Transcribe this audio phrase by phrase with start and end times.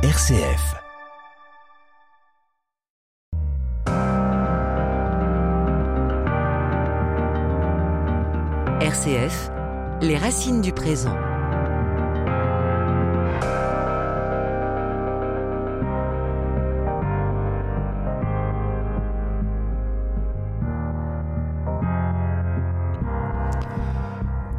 [0.00, 0.76] RCF.
[8.80, 9.50] RCF,
[10.00, 11.16] les racines du présent.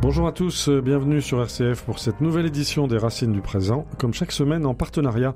[0.10, 3.86] Bonjour à tous, euh, bienvenue sur RCF pour cette nouvelle édition des Racines du Présent,
[4.00, 5.36] comme chaque semaine en partenariat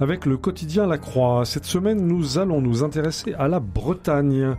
[0.00, 1.44] avec le quotidien La Croix.
[1.44, 4.54] Cette semaine, nous allons nous intéresser à la Bretagne.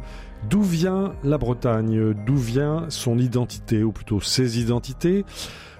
[0.49, 2.13] D'où vient la Bretagne?
[2.25, 5.23] D'où vient son identité, ou plutôt ses identités?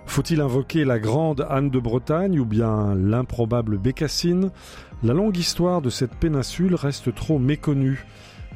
[0.06, 4.52] Faut-il invoquer la grande Anne de Bretagne ou bien l'improbable Bécassine?
[5.04, 8.06] La longue histoire de cette péninsule reste trop méconnue.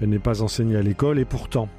[0.02, 1.70] Elle n'est pas enseignée à l'école et pourtant,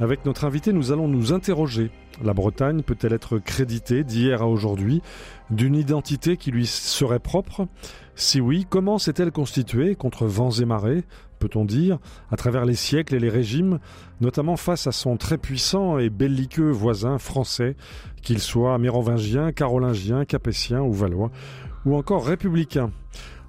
[0.00, 1.90] avec notre invité, nous allons nous interroger.
[2.22, 5.02] La Bretagne peut-elle être créditée d'hier à aujourd'hui
[5.50, 7.66] d'une identité qui lui serait propre?
[8.14, 11.04] Si oui, comment s'est-elle constituée contre vents et marées,
[11.38, 11.98] peut-on dire,
[12.32, 13.78] à travers les siècles et les régimes,
[14.20, 17.76] notamment face à son très puissant et belliqueux voisin français,
[18.22, 21.30] qu'il soit mérovingien, carolingien, capétien ou valois,
[21.84, 22.90] ou encore républicain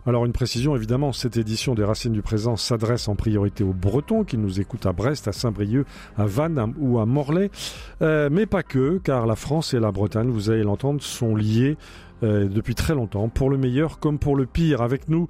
[0.09, 4.23] alors une précision évidemment, cette édition des Racines du Présent s'adresse en priorité aux Bretons
[4.23, 5.85] qui nous écoutent à Brest, à Saint-Brieuc,
[6.17, 7.51] à Vannes ou à Morlaix,
[8.01, 11.77] euh, mais pas que, car la France et la Bretagne, vous allez l'entendre, sont liées
[12.23, 14.81] euh, depuis très longtemps, pour le meilleur comme pour le pire.
[14.81, 15.27] Avec nous,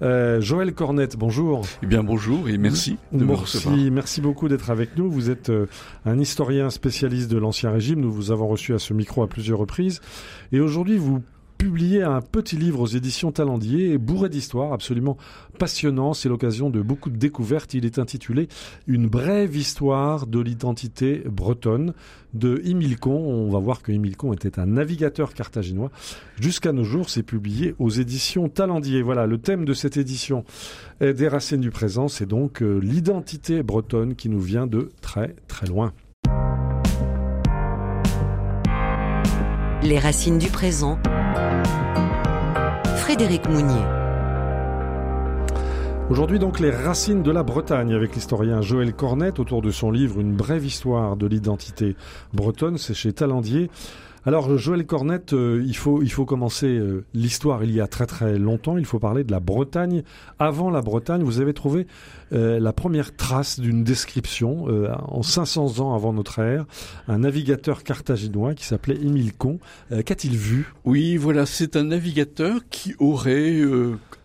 [0.00, 1.62] euh, Joël Cornette, bonjour.
[1.82, 5.10] Eh bien bonjour et merci de merci, me Merci beaucoup d'être avec nous.
[5.10, 5.52] Vous êtes
[6.06, 8.00] un historien spécialiste de l'Ancien Régime.
[8.00, 10.00] Nous vous avons reçu à ce micro à plusieurs reprises.
[10.52, 11.22] Et aujourd'hui, vous
[11.62, 15.16] publié un petit livre aux éditions Talendier, bourré d'histoires, absolument
[15.60, 16.12] passionnant.
[16.12, 17.72] C'est l'occasion de beaucoup de découvertes.
[17.74, 18.48] Il est intitulé
[18.88, 21.94] Une brève histoire de l'identité bretonne
[22.34, 23.12] de Imilcon.
[23.12, 25.92] On va voir que Imilcon était un navigateur carthaginois.
[26.40, 29.00] Jusqu'à nos jours, c'est publié aux éditions Talendier.
[29.00, 30.44] Voilà, le thème de cette édition
[31.00, 35.68] des racines du présent, c'est donc euh, l'identité bretonne qui nous vient de très très
[35.68, 35.92] loin.
[39.84, 40.98] Les racines du présent
[43.12, 43.84] Frédéric Mounier.
[46.08, 50.18] Aujourd'hui donc les racines de la Bretagne avec l'historien Joël Cornette autour de son livre
[50.18, 51.94] Une brève histoire de l'identité
[52.32, 53.68] bretonne, c'est chez Talendier.
[54.24, 58.06] Alors Joël Cornette, euh, il, faut, il faut commencer euh, l'histoire il y a très
[58.06, 60.04] très longtemps, il faut parler de la Bretagne.
[60.38, 61.86] Avant la Bretagne, vous avez trouvé
[62.32, 64.66] euh, la première trace d'une description
[65.08, 66.64] en 500 ans avant notre ère,
[67.08, 69.58] un navigateur carthaginois qui s'appelait Émile Con.
[69.90, 70.72] Qu'a-t-il vu?
[70.84, 73.60] Oui, voilà, c'est un navigateur qui aurait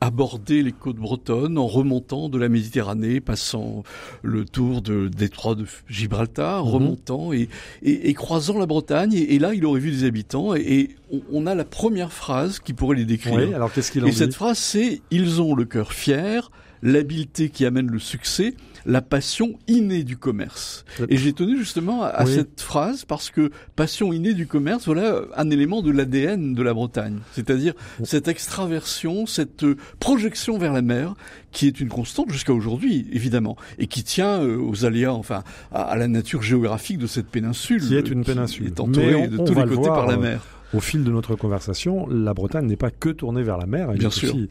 [0.01, 3.83] abordé les côtes bretonnes en remontant de la Méditerranée, passant
[4.21, 6.71] le tour de détroit de Gibraltar, mhm.
[6.71, 7.49] remontant et,
[7.81, 9.13] et, croisant la Bretagne.
[9.13, 10.95] Et, là, il aurait vu des habitants et,
[11.31, 13.55] on a la première phrase qui pourrait les décrire.
[13.55, 16.51] alors qu'est-ce qu'il Et cette phrase, c'est ils ont le cœur fier,
[16.81, 18.53] l'habileté qui amène le succès,
[18.85, 20.85] la passion innée du commerce.
[21.09, 25.49] Et j'ai tenu justement à, cette phrase parce que passion innée du commerce, voilà un
[25.49, 27.19] élément de l'ADN de la Bretagne.
[27.33, 27.73] C'est-à-dire
[28.03, 29.65] cette extraversion, cette
[29.99, 31.15] projection vers la mer
[31.51, 35.95] qui est une constante jusqu'à aujourd'hui, évidemment, et qui tient euh, aux aléas, enfin, à,
[35.95, 37.81] la nature géographique de cette péninsule.
[37.81, 38.67] Qui est une péninsule.
[38.67, 42.07] est entourée de tous les côtés par la euh, mer au fil de notre conversation,
[42.07, 44.35] la Bretagne n'est pas que tournée vers la mer, elle, Bien est, sûr.
[44.35, 44.49] Aussi,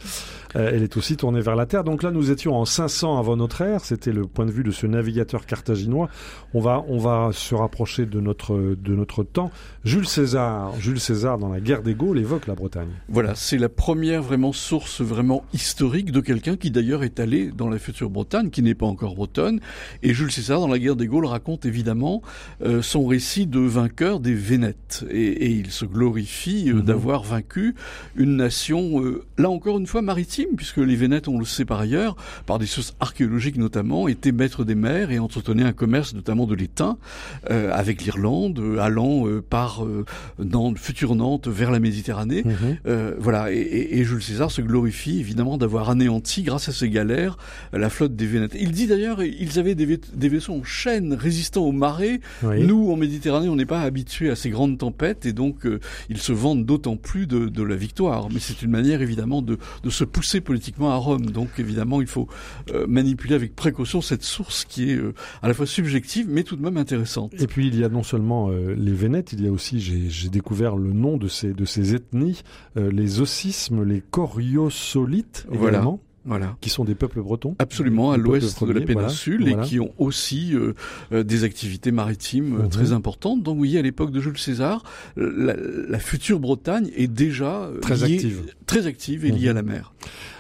[0.56, 1.84] euh, elle est aussi tournée vers la terre.
[1.84, 4.71] Donc là, nous étions en 500 avant notre ère, c'était le point de vue de
[4.71, 6.09] ce navigateur carthaginois.
[6.54, 9.50] On va, on va se rapprocher de notre, de notre temps.
[9.87, 12.89] Jules César, Jules César, dans la guerre des Gaules, évoque la Bretagne.
[13.09, 17.69] Voilà, c'est la première vraiment source vraiment historique de quelqu'un qui d'ailleurs est allé dans
[17.69, 19.61] la future Bretagne, qui n'est pas encore bretonne.
[20.03, 22.21] Et Jules César, dans la guerre des Gaules, raconte évidemment
[22.63, 25.05] euh, son récit de vainqueur des Vénètes.
[25.09, 26.83] Et, et il se glorifie euh, mhm.
[26.83, 27.77] d'avoir vaincu
[28.17, 31.79] une nation, euh, là encore une fois maritime, puisque les Vénètes, on le sait par
[31.79, 36.49] ailleurs, par des sources archéologiques notamment, étaient maîtres des mers et entretenaient un commerce notamment
[36.49, 36.99] de l'étain
[37.49, 39.76] avec l'Irlande, allant par
[40.39, 42.45] Nantes, future Nantes vers la Méditerranée.
[42.45, 43.15] Mhm.
[43.19, 47.37] voilà, et, et, Jules César se glorifie évidemment d'avoir anéanti, grâce à ses galères,
[47.73, 48.57] la flotte des Vénètes.
[48.59, 52.21] Il dit d'ailleurs, ils avaient des, des, vaisseaux en chaîne résistants aux marées.
[52.43, 55.67] Nous, en Méditerranée, on n'est pas habitués à ces grandes tempêtes et donc
[56.09, 58.29] ils se vendent d'autant plus de, la victoire.
[58.31, 59.59] Mais c'est une manière évidemment de,
[59.89, 61.27] se pousser politiquement à Rome.
[61.27, 62.29] Donc évidemment, il faut
[62.72, 66.57] euh, manipuler avec précaution cette source qui est euh, à la fois subjective mais tout
[66.57, 67.33] de même intéressante.
[67.41, 70.28] Et puis il y a non seulement euh, les Vénètes, il y a aussi, j'ai
[70.28, 72.42] découvert le nom de ces, de ces ethnies,
[72.77, 76.01] les ossismes, les coriosolites également.
[76.24, 76.57] voilà.
[76.60, 77.54] qui sont des peuples bretons.
[77.59, 79.63] Absolument, à l'ouest de la voilà, péninsule voilà.
[79.65, 80.74] et qui ont aussi euh,
[81.13, 82.68] euh, des activités maritimes euh, Mhm.
[82.68, 83.42] très importantes.
[83.42, 84.83] Donc oui, à l'époque de Jules César,
[85.18, 85.54] euh, la,
[85.89, 88.42] la future Bretagne est déjà euh, Très liée- active.
[88.66, 89.51] très active et liée Mhm.
[89.51, 89.92] à la mer.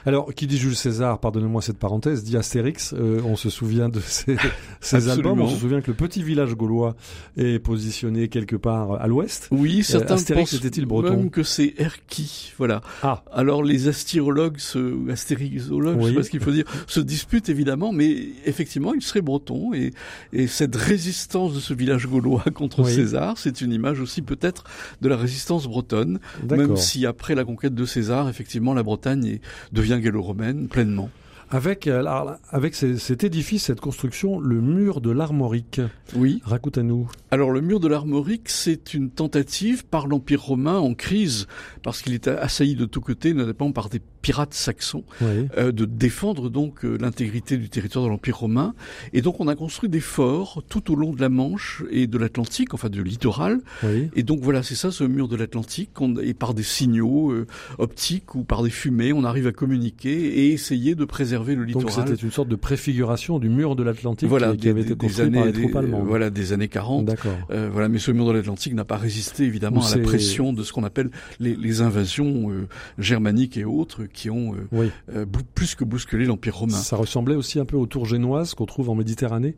[0.06, 3.98] Alors, qui dit Jules César, pardonnez-moi cette parenthèse, dit Astérix, euh, on se souvient de
[3.98, 4.36] ces,
[4.80, 5.30] ces Absolument.
[5.32, 6.94] albums, on se souvient que le petit village gaulois
[7.36, 9.48] est positionné quelque part à l'ouest.
[9.50, 12.52] Oui, certains Euh, Astérix pensent était-il breton même que c'est Erki.
[12.56, 12.82] Voilà.
[13.02, 16.10] Ah, Alors les astyrologues, se, astérixologues, je Oui.
[16.10, 19.92] sais pas ce qu'il faut dire, se disputent évidemment, mais effectivement, il serait breton et,
[20.32, 22.94] et cette résistance de ce village gaulois contre Oui.
[22.94, 24.62] César, c'est une image aussi peut-être
[25.00, 29.40] de la résistance bretonne, même si après la conquête de César, effectivement, la Bretagne
[29.72, 31.10] devient gallo-romaine pleinement.
[31.48, 35.80] Avec, euh, alors, avec cet édifice, cette construction, le mur de l'Armorique.
[36.16, 36.40] Oui.
[36.44, 37.08] Raconte-nous.
[37.30, 41.46] Alors le mur de l'Armorique, c'est une tentative par l'Empire romain en crise,
[41.84, 45.04] parce qu'il était assailli de tous côtés, notamment par des pirates saxons.
[45.20, 45.46] Oui.
[45.56, 48.74] euh, de défendre donc euh, l'intégrité du territoire de l'Empire romain.
[49.12, 52.18] Et donc on a construit des forts tout au long de la Manche et de
[52.18, 53.60] l'Atlantique, enfin du littoral.
[53.84, 54.08] Oui.
[54.16, 55.90] Et donc voilà, c'est ça ce mur de l'Atlantique.
[56.22, 57.46] Et par des signaux euh,
[57.78, 61.82] optiques ou par des fumées, on arrive à communiquer et essayer de préserver le Donc
[61.84, 62.08] littoral.
[62.08, 64.96] c'était une sorte de préfiguration du mur de l'Atlantique voilà, qui, qui des- avait été
[64.96, 66.06] construit années, par les troupes allemandes.
[66.06, 67.04] voilà, des années 40.
[67.04, 67.32] D'accord.
[67.50, 70.62] Euh, voilà, mais ce mur de l'Atlantique n'a pas résisté évidemment à la pression de
[70.64, 72.50] ce qu'on appelle les, les invasions
[72.98, 74.90] germaniques et autres qui ont euh, Oui.
[75.14, 75.24] euh,
[75.54, 76.76] plus que bousculé l'Empire romain.
[76.76, 79.54] Ça ressemblait aussi un peu aux tours génoises qu'on trouve en Méditerranée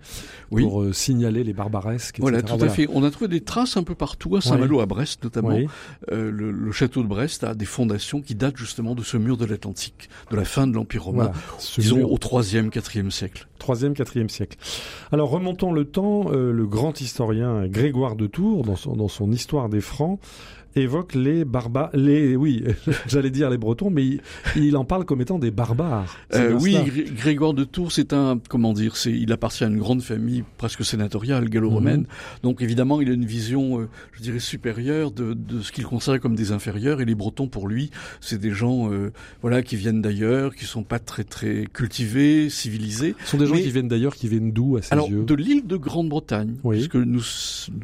[0.50, 0.62] Oui.
[0.64, 2.18] pour euh, signaler les barbaresques.
[2.20, 2.56] Voilà, etc.
[2.58, 2.86] tout à fait.
[2.92, 5.56] On a trouvé des traces un peu partout, à Saint-Malo, à Brest notamment.
[6.10, 9.44] Le, le château de Brest a des fondations qui datent justement de ce mur de
[9.46, 11.38] l'Atlantique, de la fin de l'Empire romain, Voilà.
[11.78, 13.46] Disons mur, au troisième, quatrième siècle.
[13.60, 14.56] 3e, 4e siècle.
[15.12, 19.32] Alors remontons le temps, euh, le grand historien Grégoire de Tours, dans son, dans son
[19.32, 20.20] Histoire des Francs,
[20.76, 22.62] évoque les barbares, les, oui,
[23.08, 24.20] j'allais dire les Bretons, mais il,
[24.56, 26.16] il en parle comme étant des barbares.
[26.34, 26.76] Euh, oui.
[26.86, 30.44] Gré- Grégoire de Tours, c'est un, comment dire, c'est, il appartient à une grande famille
[30.56, 32.00] presque sénatoriale gallo-romaine.
[32.02, 32.06] Mhm.
[32.42, 36.20] Donc évidemment, il a une vision, euh, je dirais, supérieure de, de ce qu'il considère
[36.20, 37.00] comme des inférieurs.
[37.00, 37.90] Et les Bretons, pour lui,
[38.20, 39.10] c'est des gens, euh,
[39.42, 43.14] voilà, qui viennent d'ailleurs, qui sont pas très très cultivés, civilisés.
[43.24, 45.24] Ce sont des gens mais- qui viennent d'ailleurs, qui viennent d'où à ses Alors, yeux?
[45.24, 46.76] de l'île de Grande-Bretagne, Oui.
[46.76, 47.22] puisque nous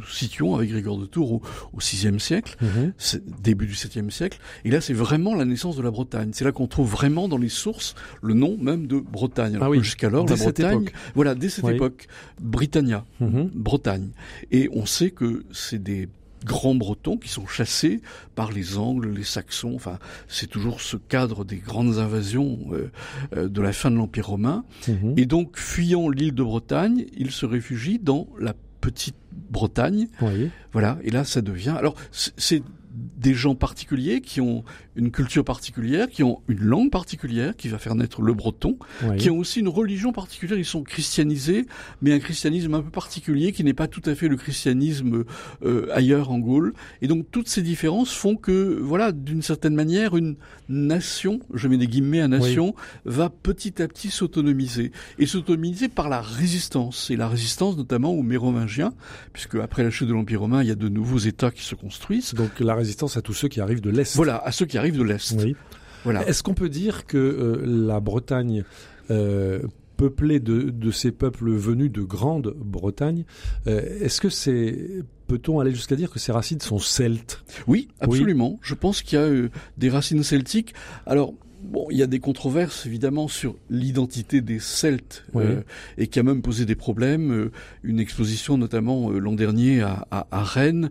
[0.08, 1.42] situons avec Grégoire de Tours au,
[1.72, 2.73] au VIe siècle, Mhm.
[2.98, 6.30] C'est début du septième siècle, et là c'est vraiment la naissance de la Bretagne.
[6.32, 9.54] C'est là qu'on trouve vraiment dans les sources le nom même de Bretagne.
[9.56, 10.94] Alors Ah oui, jusqu'alors, dès la cette Bretagne, époque.
[11.14, 11.74] voilà, dès cette Oui.
[11.74, 12.06] époque,
[12.40, 13.50] Britannia, Mhm.
[13.54, 14.10] Bretagne.
[14.50, 16.08] Et on sait que c'est des
[16.44, 18.02] grands bretons qui sont chassés
[18.34, 19.72] par les Angles, les Saxons.
[19.74, 19.98] Enfin,
[20.28, 22.90] c'est toujours ce cadre des grandes invasions euh,
[23.34, 24.64] euh, de la fin de l'Empire romain.
[24.86, 25.14] Mhm.
[25.16, 28.52] Et donc, fuyant l'île de Bretagne, ils se réfugient dans la
[28.84, 29.16] petite
[29.50, 30.08] Bretagne.
[30.20, 30.50] Oui.
[30.72, 30.98] Voilà.
[31.02, 31.74] Et là, ça devient.
[31.78, 32.62] Alors, c'est- c'est
[32.94, 34.64] des gens particuliers qui ont
[34.96, 39.16] une culture particulière, qui ont une langue particulière, qui va faire naître le breton, oui.
[39.16, 40.58] qui ont aussi une religion particulière.
[40.58, 41.66] Ils sont christianisés,
[42.02, 45.24] mais un christianisme un peu particulier qui n'est pas tout à fait le christianisme
[45.64, 46.74] euh, ailleurs en Gaule.
[47.02, 50.36] Et donc toutes ces différences font que, voilà, d'une certaine manière, une
[50.68, 52.74] nation, je mets des guillemets à nation,
[53.04, 58.22] va petit à petit s'autonomiser et s'autonomiser par la résistance et la résistance notamment aux
[58.22, 58.92] Mérovingiens,
[59.32, 61.74] puisque après la chute de l'Empire romain, il y a de nouveaux États qui se
[61.74, 62.34] construisent.
[62.34, 64.14] Donc la résistance à tous ceux qui arrivent de l'Est.
[64.16, 65.34] Voilà, à ceux qui arrivent de l'Est.
[65.38, 65.56] Oui.
[66.04, 66.26] Voilà.
[66.28, 68.64] Est-ce qu'on peut dire que euh, la Bretagne,
[69.10, 69.62] euh,
[69.96, 73.24] peuplée de, de ces peuples venus de Grande-Bretagne,
[73.66, 77.42] euh, est-ce que c'est peut-on aller jusqu'à dire que ces racines sont celtes?
[77.66, 78.58] Oui, absolument.
[78.60, 79.30] Je pense qu'il y a
[79.78, 80.74] des racines celtiques.
[81.06, 81.32] Alors,
[81.62, 85.44] bon, il y a des controverses évidemment sur l'identité des Celtes Oui.
[85.46, 85.62] euh,
[85.96, 87.32] et qui a même posé des problèmes.
[87.32, 87.50] Euh,
[87.82, 90.90] une exposition, notamment euh, l'an dernier à, à, à Rennes,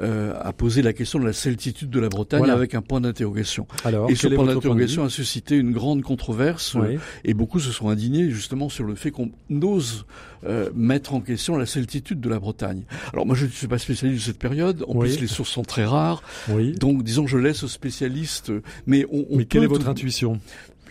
[0.00, 2.54] euh, a posé la question de la celtitude de la Bretagne Voilà.
[2.54, 3.66] avec un point d'interrogation.
[4.08, 6.74] Et ce point d'interrogation a suscité une grande controverse.
[6.76, 9.30] euh, et beaucoup se sont indignés justement sur le fait qu'on
[9.62, 10.06] ose
[10.46, 12.82] euh, mettre en question la celtitude de la Bretagne.
[13.12, 15.08] Alors moi je ne suis pas spécialiste de cette période, en Oui.
[15.08, 16.72] plus les sources sont très rares, Oui.
[16.72, 18.52] donc disons je laisse aux spécialistes,
[18.86, 20.38] mais on, on Mais quelle est votre tout- intuition?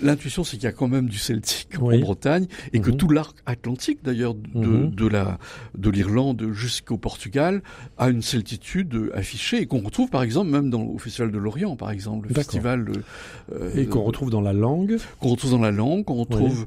[0.04, 1.98] L'intuition c'est qu'il y a quand même du celtique Oui.
[1.98, 2.98] en Bretagne et que Mhm.
[2.98, 4.92] tout l'arc atlantique d'ailleurs de, Mhm.
[4.92, 5.40] de la
[5.78, 7.62] de l'Irlande jusqu'au Portugal
[7.98, 11.38] a une celtitude euh, affichée et qu'on retrouve par exemple même dans au Festival de
[11.38, 12.86] l'Orient par exemple, le festival
[13.54, 16.66] euh, Et qu'on retrouve dans la langue qu'on retrouve dans la langue, qu'on retrouve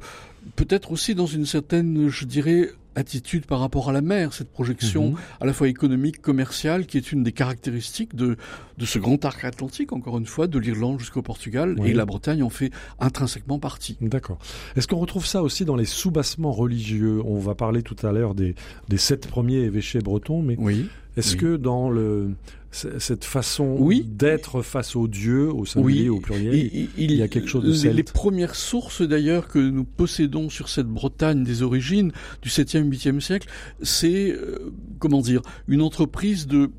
[0.57, 5.11] peut-être aussi dans une certaine, je dirais, attitude par rapport à la mer, cette projection
[5.11, 5.17] Mhm.
[5.41, 8.37] à la fois économique, commerciale, qui est une des caractéristiques de,
[8.79, 11.91] de ce grand arc atlantique, encore une fois, de l'Irlande jusqu'au Portugal, Oui.
[11.91, 13.97] et la Bretagne en fait intrinsèquement partie.
[14.01, 14.39] D'accord.
[14.77, 17.21] Est-ce qu'on retrouve ça aussi dans les soubassements religieux?
[17.25, 18.55] On va parler tout à l'heure des,
[18.89, 20.89] des sept premiers évêchés bretons, mais Oui.
[21.17, 21.39] Est-ce Oui.
[21.41, 22.33] que dans le
[22.99, 24.05] cette façon Oui.
[24.07, 27.71] d'être face aux dieux, au singulier, au pluriel, il, il y a quelque chose de
[27.71, 27.97] les, celte.
[27.97, 33.21] les premières sources d'ailleurs que nous possédons sur cette Bretagne des origines du 7e, 8e
[33.21, 33.49] siècle,
[33.83, 36.71] c'est euh, comment dire une entreprise de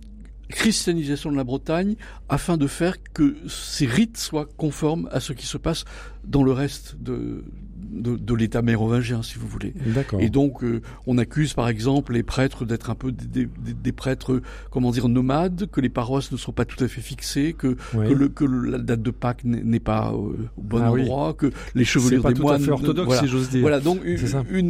[0.49, 1.95] christianisation de la Bretagne
[2.29, 5.83] afin de faire que ces rites soient conformes à ce qui se passe
[6.25, 7.43] dans le reste de,
[7.89, 9.73] de, de l'État mérovingien, si vous voulez.
[10.19, 13.91] Et donc, euh, on accuse par exemple les prêtres d'être un peu des, des- des
[13.91, 14.41] prêtres,
[14.71, 18.07] comment dire, nomades, que les paroisses ne sont pas tout à fait fixées, que, Oui.
[18.09, 20.15] que, le, que le- la date de Pâques n'est pas euh,
[20.57, 21.01] au bon Ah oui.
[21.01, 22.61] endroit, que les chevelures pas des tout moines.
[22.61, 23.21] à fait orthodoxe, voilà.
[23.21, 23.61] si j'ose dire.
[23.61, 24.17] Voilà, donc une,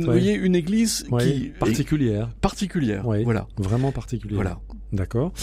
[0.02, 0.20] vous Ouais.
[0.20, 2.30] voyez, une église qui est particulière.
[2.42, 3.08] particulière.
[3.08, 3.24] Oui.
[3.24, 3.48] Voilà.
[3.58, 4.36] Vraiment particulière.
[4.36, 4.60] Voilà.
[4.94, 5.34] D'accord.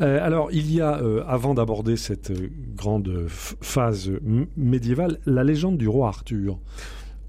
[0.00, 2.32] Euh, alors, il y a, euh, avant d'aborder cette
[2.74, 4.10] grande phase
[4.56, 6.58] médiévale, la légende du roi Arthur.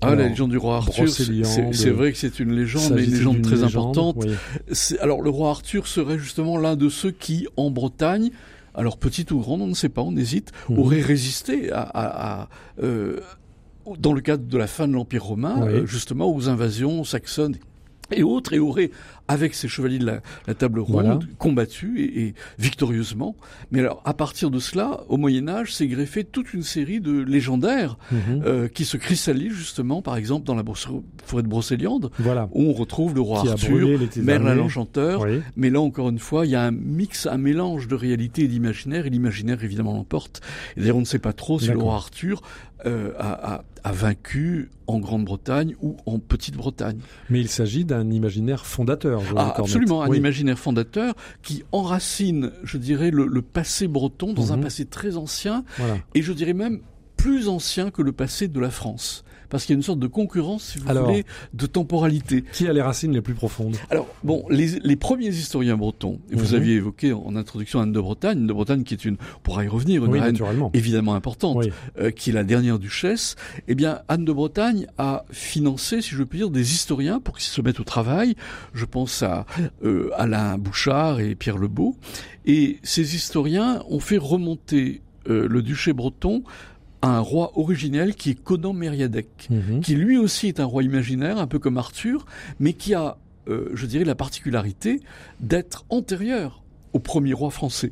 [0.05, 3.11] Ah, Alors, la légende du roi Arthur, c'est- vrai que c'est une légende, mais une
[3.13, 4.15] légende très légende importante.
[4.19, 4.97] Oui.
[5.01, 8.31] Alors le roi Arthur serait justement l'un de ceux qui, en Bretagne,
[8.73, 10.79] alors petite ou grande, on ne sait pas, on hésite, Mhm.
[10.79, 12.49] aurait résisté à, à- à,
[12.83, 13.19] euh,
[13.99, 15.67] dans le cadre de la fin de l'Empire romain, Oui.
[15.73, 17.55] euh, justement aux invasions saxonnes
[18.11, 18.91] et autres, et aurait,
[19.27, 21.19] avec ses chevaliers de la, la table ronde, Voilà.
[21.39, 23.35] combattu et, et victorieusement.
[23.71, 27.21] Mais alors, à partir de cela, au Moyen Âge, s'est greffé toute une série de
[27.21, 28.43] légendaires Mhm.
[28.45, 30.63] euh, qui se cristallisent justement, par exemple, dans la
[31.25, 32.49] forêt de Brocéliande, Voilà.
[32.53, 35.39] où on retrouve le roi Qui Arthur, Merlin l'Enchanteur, Oui.
[35.55, 38.47] mais là, encore une fois, il y a un mix, un mélange de réalité et
[38.47, 40.41] d'imaginaire, et l'imaginaire, évidemment, l'emporte.
[40.77, 42.41] Et d'ailleurs, on ne sait pas trop si le roi Arthur
[42.85, 46.99] euh, a, a- a vaincu en Grande-Bretagne ou en Petite-Bretagne.
[47.29, 49.21] Mais il s'agit d'un imaginaire fondateur.
[49.21, 50.17] Joël Ah, absolument, un Oui.
[50.17, 51.13] imaginaire fondateur
[51.43, 54.63] qui enracine, je dirais, le, le passé breton dans un Mhm.
[54.63, 55.97] passé très ancien, Voilà.
[56.15, 56.81] et je dirais même
[57.15, 59.23] plus ancien que le passé de la France.
[59.55, 61.05] Parce qu'il y a une sorte de concurrence, si vous Alors.
[61.07, 62.43] voulez, de temporalité.
[62.51, 63.77] Qui a les racines les plus profondes?
[63.89, 66.55] Alors, bon, les, les premiers historiens bretons, et vous Mhm.
[66.55, 69.63] aviez évoqué en introduction Anne de Bretagne, Anne de Bretagne qui est une, on pourra
[69.63, 70.37] y revenir, une Oui, reine
[70.73, 71.71] évidemment importante, Oui.
[71.99, 73.37] euh, qui est la dernière duchesse,
[73.69, 77.47] eh bien, Anne de Bretagne a financé, si je puis dire, des historiens pour qu'ils
[77.47, 78.35] se mettent au travail.
[78.73, 79.45] Je pense à
[79.85, 81.95] euh, Alain Bouchard et Pierre Lebeau.
[82.45, 86.43] Et ces historiens ont fait remonter euh, le duché breton
[87.05, 89.81] à un roi originel qui est Conan Mériadec Mhm.
[89.81, 92.25] qui lui aussi est un roi imaginaire, un peu comme Arthur,
[92.59, 94.99] mais qui a, euh, je dirais, la particularité
[95.39, 97.91] d'être antérieur au premier roi français.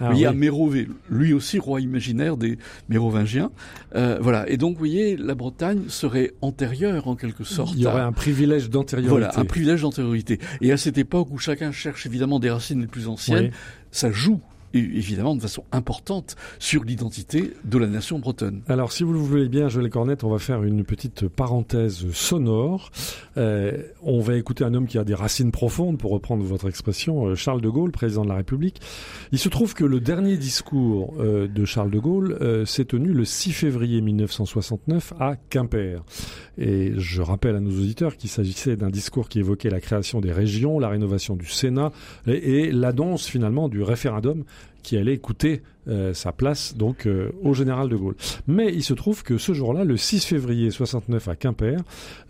[0.00, 0.26] Ah, voyez, oui.
[0.26, 2.56] à Mérové, lui aussi roi imaginaire des
[2.88, 3.50] Mérovingiens.
[3.94, 4.48] Euh, voilà.
[4.48, 7.74] Et donc, vous voyez, la Bretagne serait antérieure en quelque sorte.
[7.76, 9.10] Il y aurait à- un privilège d'antériorité.
[9.10, 10.38] voilà, un privilège d'antériorité.
[10.62, 13.50] Et à cette époque où chacun cherche évidemment des racines les plus anciennes, Oui.
[13.90, 14.40] ça joue
[14.74, 18.62] évidemment de façon importante sur l'identité de la nation bretonne.
[18.68, 22.90] Alors, si vous le voulez bien, Joël Cornette, on va faire une petite parenthèse sonore.
[23.36, 27.26] Euh, on va écouter un homme qui a des racines profondes, pour reprendre votre expression,
[27.26, 28.80] euh, Charles de Gaulle, président de la République.
[29.32, 33.24] Il se trouve que le dernier discours euh, de Charles de Gaulle s'est tenu le
[33.24, 36.02] 6 février 1969 à Quimper.
[36.58, 40.32] Et je rappelle à nos auditeurs qu'il s'agissait d'un discours qui évoquait la création des
[40.32, 41.90] régions, la rénovation du Sénat
[42.26, 44.44] et l'annonce finalement du référendum
[44.84, 48.14] qui allait coûter euh, sa place donc euh, au général de Gaulle.
[48.46, 51.78] Mais il se trouve que ce jour-là, le 6 février 69 à Quimper,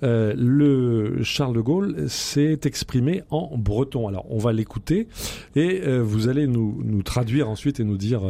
[0.03, 4.09] euh, le Charles de Gaulle s'est exprimé en breton.
[4.09, 5.09] Alors on va l'écouter
[5.55, 8.23] et euh, vous allez nous, traduire ensuite et nous dire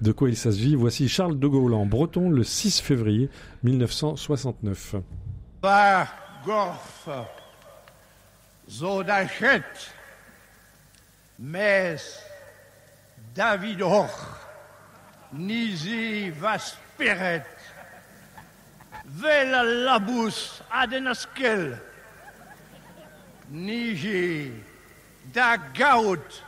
[0.00, 0.74] de quoi il s'agit.
[0.74, 3.28] Voici Charles de Gaulle en breton le 6 février
[3.62, 4.96] 1969.
[5.60, 6.08] Par
[6.44, 7.08] gorf,
[8.68, 9.62] zo d'achet,
[11.38, 11.96] mes
[13.36, 14.10] David och,
[15.30, 17.42] nisi vas spiret,
[19.04, 21.76] vel labus adenaskel,
[23.52, 24.52] niji
[25.34, 26.42] da gaut,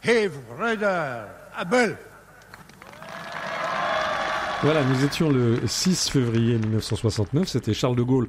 [0.00, 1.96] hev reder, abel.
[4.64, 8.28] Voilà, nous étions le 6 février 1969, c'était Charles de Gaulle.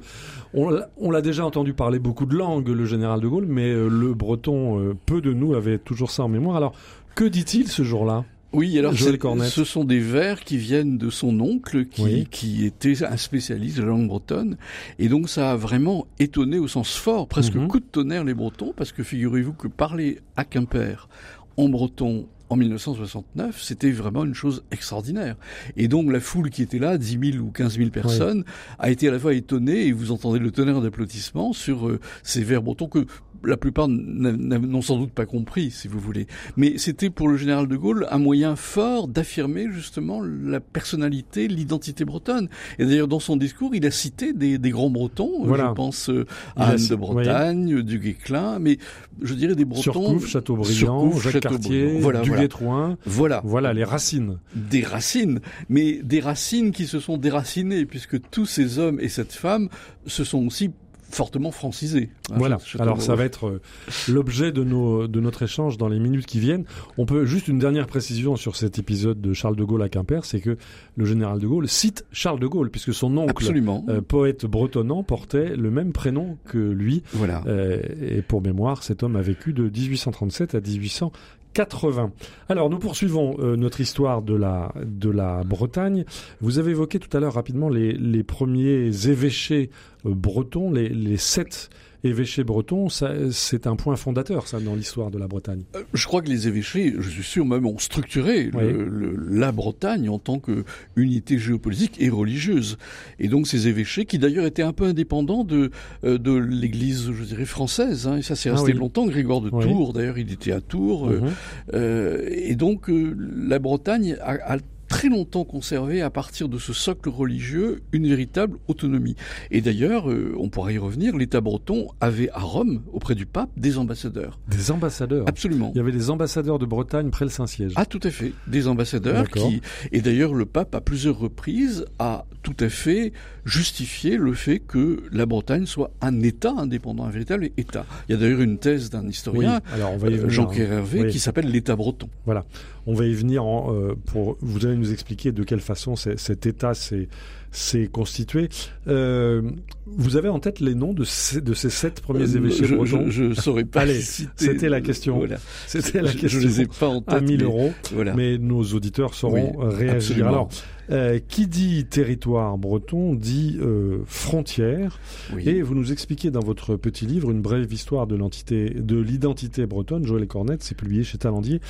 [0.52, 3.70] On l'a- on l'a déjà entendu parler beaucoup de langues, le général de Gaulle, mais
[3.72, 6.56] euh, le breton, euh, peu de nous avaient toujours ça en mémoire.
[6.56, 6.74] Alors,
[7.14, 11.86] que dit-il ce jour-là Oui, alors ce sont des vers qui viennent de son oncle
[11.86, 12.26] qui, Oui.
[12.30, 14.56] qui était un spécialiste de la langue bretonne.
[14.98, 17.68] Et donc ça a vraiment étonné au sens fort, presque Mhm.
[17.68, 21.08] coup de tonnerre les Bretons, parce que figurez-vous que parler à Quimper
[21.56, 25.36] en breton en 1969, c'était vraiment une chose extraordinaire.
[25.76, 28.44] Et donc la foule qui était là, 10 000 ou 15 000 personnes,
[28.78, 32.42] a été à la fois étonnée, et vous entendez le tonnerre d'applaudissements sur euh, ces
[32.42, 33.06] vers bretons que
[33.46, 36.26] la plupart n'ont sans doute pas compris, si vous voulez.
[36.56, 42.04] Mais c'était pour le général de Gaulle un moyen fort d'affirmer justement la personnalité, l'identité
[42.04, 42.48] bretonne.
[42.78, 45.44] Et d'ailleurs, dans son discours, il a cité des, des grands Bretons.
[45.44, 45.68] Voilà.
[45.68, 48.78] Je pense euh, à Anne de Bretagne, du Guesclin, mais
[49.22, 49.82] je dirais des Bretons.
[49.82, 52.96] Surcouf, Châteaubriand, Jacques Cartier, voilà, du voilà.
[53.04, 53.40] Voilà.
[53.44, 54.38] Voilà les racines.
[54.54, 59.32] Des racines, mais des racines qui se sont déracinées, puisque tous ces hommes et cette
[59.32, 59.68] femme
[60.06, 60.70] se sont aussi
[61.14, 62.10] fortement francisé.
[62.30, 62.58] Hein, voilà.
[62.78, 63.60] Alors ça va être euh,
[64.08, 66.64] l'objet de, nos, de notre échange dans les minutes qui viennent.
[66.98, 70.24] On peut juste une dernière précision sur cet épisode de Charles de Gaulle à Quimper,
[70.24, 70.56] c'est que
[70.96, 73.46] le général de Gaulle cite Charles de Gaulle puisque son oncle,
[73.88, 77.02] euh, poète bretonnant, portait le même prénom que lui.
[77.12, 77.42] Voilà.
[77.46, 81.12] Euh, et pour mémoire, cet homme a vécu de 1837 à 1800
[81.54, 82.12] 80.
[82.48, 86.04] Alors nous poursuivons euh, notre histoire de la, de la Bretagne.
[86.40, 89.70] Vous avez évoqué tout à l'heure rapidement les, les premiers évêchés
[90.04, 91.70] euh, bretons, les, les sept
[92.04, 95.64] évêchés bretons, c'est un point fondateur, ça, dans l'histoire de la Bretagne.
[95.74, 100.08] Euh, je crois que les évêchés, je suis sûr même, ont structuré le, la Bretagne
[100.08, 102.76] en tant qu'unité géopolitique et religieuse.
[103.18, 105.70] Et donc ces évêchés, qui d'ailleurs étaient un peu indépendants de,
[106.04, 109.06] euh, de l'Église, je dirais, française, hein, et ça s'est resté ah longtemps.
[109.06, 111.08] Grégoire de Tours, d'ailleurs, il était à Tours.
[111.08, 112.28] Euh, mhm.
[112.30, 114.58] et donc la Bretagne a, a
[114.94, 119.16] très longtemps conservé à partir de ce socle religieux une véritable autonomie.
[119.50, 123.50] Et d'ailleurs, euh, on pourrait y revenir, l'État breton avait à Rome, auprès du pape,
[123.56, 124.38] des ambassadeurs.
[124.46, 125.72] Des ambassadeurs Absolument.
[125.74, 127.72] Il y avait des ambassadeurs de Bretagne près le Saint-Siège.
[127.74, 129.62] Ah tout à fait, des ambassadeurs qui...
[129.90, 133.12] Et d'ailleurs, le pape, à plusieurs reprises, a tout à fait
[133.44, 137.84] justifié le fait que la Bretagne soit un État indépendant, un véritable État.
[138.08, 142.08] Il y a d'ailleurs une thèse d'un historien, euh, Jean-Pierre Hervé, qui s'appelle l'État breton.
[142.26, 142.44] Voilà.
[142.86, 144.36] On va y venir en, euh, pour.
[144.40, 148.48] Vous allez nous expliquer de quelle façon cet État s'est constitué.
[148.88, 149.42] Euh,
[149.86, 152.74] vous avez en tête les noms de ces, de ces sept premiers euh, évêchés je,
[152.74, 153.80] bretons Je ne saurais pas.
[153.80, 155.22] Allez, c'était la question.
[155.66, 156.40] C'était la question.
[156.40, 157.14] Je les ai pas en tête.
[157.14, 157.72] À 1000 euros.
[158.16, 160.26] Mais nos auditeurs sauront réagir.
[160.26, 160.48] Alors,
[160.90, 165.00] euh, qui dit territoire breton dit euh, frontière.
[165.38, 169.66] Et vous nous expliquez dans votre petit livre une brève histoire de l'entité, de l'identité
[169.66, 170.06] bretonne.
[170.06, 171.60] Joël Cornette, c'est publié chez Talendier.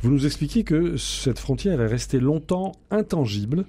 [0.00, 3.64] Vous nous expliquez que cette frontière est restée longtemps intangible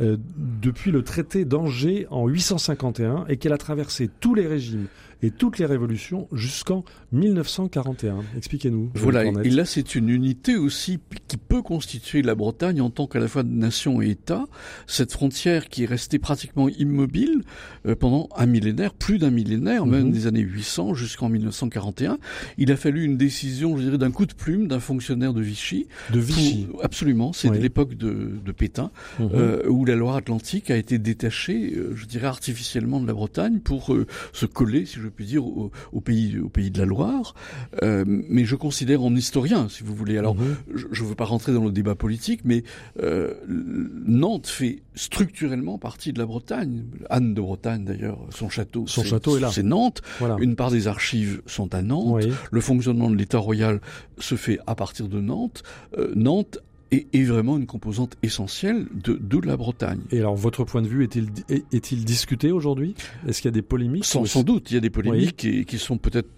[0.00, 4.86] euh, depuis le traité d'Angers en 851 et qu'elle a traversé tous les régimes
[5.22, 8.24] et toutes les révolutions jusqu'en 1941.
[8.36, 8.90] Expliquez-nous.
[8.94, 10.98] Voilà, et là c'est une unité aussi
[11.28, 14.46] qui peut constituer la Bretagne en tant qu'à la fois nation et État.
[14.86, 17.42] Cette frontière qui est restée pratiquement immobile
[17.86, 20.12] euh, pendant un millénaire, plus d'un millénaire, même mhm.
[20.12, 22.18] des années 800 jusqu'en 1941.
[22.58, 25.86] Il a fallu une décision, je dirais, d'un coup de plume d'un fonctionnaire de Vichy.
[26.12, 26.68] De Vichy.
[26.82, 29.30] absolument, c'est l'époque de, de, Pétain, mhm.
[29.34, 33.94] euh, où la Loire-Atlantique a été détachée, euh, je dirais, artificiellement de la Bretagne pour
[34.32, 37.34] se coller, si je puis dire, au, pays, au pays de la Loire.
[37.82, 40.18] Euh, mais je considère en historien, si vous voulez.
[40.18, 40.56] Alors, mhm.
[40.92, 42.62] je ne veux pas rentrer dans le débat politique, mais
[43.02, 46.84] euh, Nantes fait structurellement partie de la Bretagne.
[47.08, 49.50] Anne de Bretagne, d'ailleurs, son château, son château est là.
[49.52, 50.02] C'est Nantes.
[50.38, 52.24] Une part des archives sont à Nantes.
[52.50, 53.80] Le fonctionnement de l'État royal
[54.18, 55.62] se fait à partir de Nantes.
[55.98, 56.58] Euh, Nantes
[56.90, 60.00] est, vraiment une composante essentielle de, de la Bretagne.
[60.10, 62.94] Et alors, votre point de vue est-il est-il discuté aujourd'hui?
[63.26, 65.64] Est-ce qu'il y a des polémiques sans, sans, doute, il y a des polémiques qui,
[65.64, 66.28] qui sont peut-être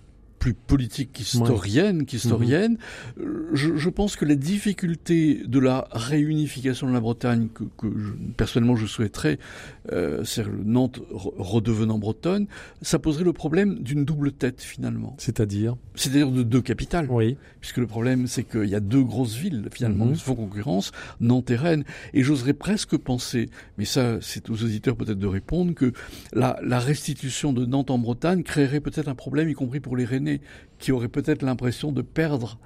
[0.42, 2.76] plus politique qu'historienne, qu'historienne.
[3.16, 3.26] Mhm.
[3.52, 7.86] Je, je, pense que la difficulté de la réunification de la Bretagne, que, que
[8.36, 9.38] personnellement je souhaiterais,
[9.90, 10.22] euh,
[10.64, 12.46] Nantes redevenant bretonne,
[12.82, 15.14] ça poserait le problème d'une double tête finalement.
[15.18, 17.08] C'est-à-dire C'est-à-dire de deux capitales.
[17.10, 17.36] Oui.
[17.60, 20.12] Puisque le problème c'est qu'il y a deux grosses villes finalement mhm.
[20.12, 21.84] qui se font concurrence, Nantes et Rennes.
[22.14, 25.92] Et j'oserais presque penser, mais ça c'est aux auditeurs peut-être de répondre, que
[26.32, 30.04] la, la restitution de Nantes en Bretagne créerait peut-être un problème, y compris pour les
[30.04, 30.40] Rennais
[30.78, 32.58] qui auraient peut-être l'impression de perdre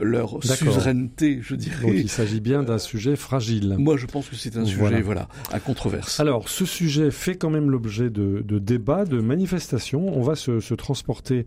[0.00, 1.82] leur suzeraineté, je dirais.
[1.82, 3.76] Donc il s'agit bien d'un sujet fragile.
[3.78, 5.28] Moi, je pense que c'est un sujet, voilà.
[5.52, 6.20] à controverse.
[6.20, 10.16] Alors, ce sujet fait quand même l'objet de, débats, de manifestations.
[10.16, 11.44] On va se, transporter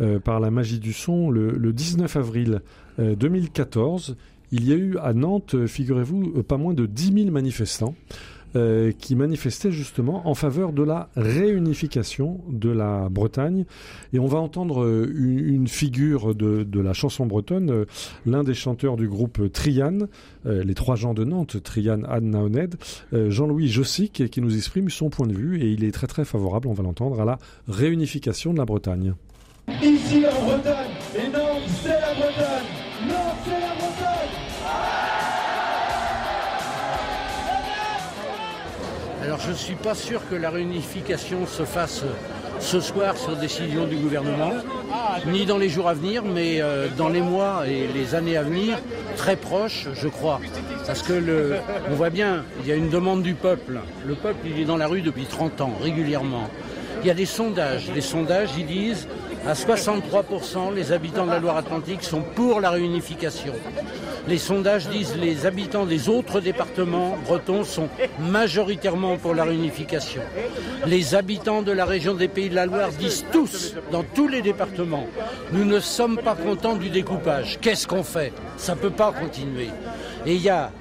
[0.00, 2.60] euh, par la magie du son le, 19 avril
[2.98, 4.10] 2014.
[4.10, 4.14] Euh,
[4.50, 7.94] il y a eu à Nantes, figurez-vous, euh, pas moins de 10 000 manifestants.
[8.56, 13.66] Euh, qui manifestait justement en faveur de la réunification de la Bretagne.
[14.14, 17.84] Et on va entendre euh, une, figure de, de, la chanson bretonne, euh,
[18.24, 19.98] l'un des chanteurs du groupe Trian,
[20.46, 22.76] les trois gens de Nantes, Trian, Anne Naoned,
[23.12, 26.68] Jean-Louis Jossic, qui nous exprime son point de vue et il est très très favorable,
[26.68, 29.12] on va l'entendre, à la réunification de la Bretagne.
[29.82, 30.87] Ici la Bretagne,
[39.48, 42.04] je ne suis pas sûr que la réunification se fasse
[42.60, 44.52] ce soir sur décision du gouvernement,
[45.26, 48.42] ni dans les jours à venir, mais euh, dans les mois et les années à
[48.42, 48.76] venir,
[49.16, 50.38] très proches, je crois.
[50.86, 51.54] Parce que
[51.90, 53.80] on voit bien, il y a une demande du peuple.
[54.06, 56.50] Le peuple, il est dans la rue depuis 30 ans, régulièrement.
[57.00, 57.90] Il y a des sondages.
[57.94, 59.08] Les sondages, ils disent
[59.46, 63.54] à 63%, les habitants de la Loire-Atlantique sont pour la réunification.
[64.28, 67.88] Les sondages disent que les habitants des autres départements bretons sont
[68.20, 70.20] majoritairement pour la réunification.
[70.86, 74.42] Les habitants de la région des Pays de la Loire disent tous, dans tous les
[74.42, 75.06] départements,
[75.52, 77.58] nous ne sommes pas contents du découpage.
[77.62, 78.34] Qu'est-ce qu'on fait?
[78.58, 79.70] Ça ne peut pas continuer.
[80.26, 80.72] Et il y a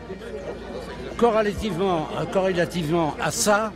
[1.15, 3.71] corrélativement, corrélativement à ça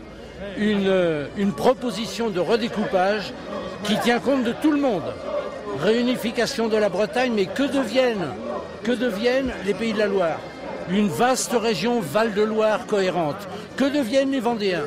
[0.58, 0.94] une,
[1.38, 3.32] une proposition de redécoupage
[3.86, 5.14] qui tient compte de tout le monde.
[5.80, 8.28] Réunification de la Bretagne, mais que deviennent,
[8.84, 10.40] que deviennent les pays de la Loire?
[10.90, 13.48] Une vaste région Val-de-Loire cohérente.
[13.78, 14.84] Que deviennent les Vendéens?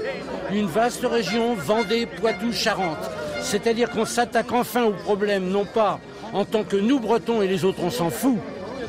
[0.52, 3.10] Une vaste région Vendée, Poitou, Charente.
[3.40, 6.00] C'est-à-dire qu'on s'attaque enfin au problème, non pas
[6.32, 8.38] en tant que nous Bretons et les autres on s'en fout,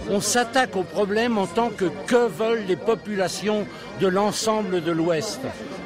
[0.09, 3.67] on s'attaque au problème en tant que que veulent les populations
[4.01, 5.41] de l'ensemble de l'Ouest.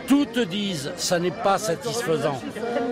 [0.07, 2.41] Toutes disent ça n'est pas satisfaisant.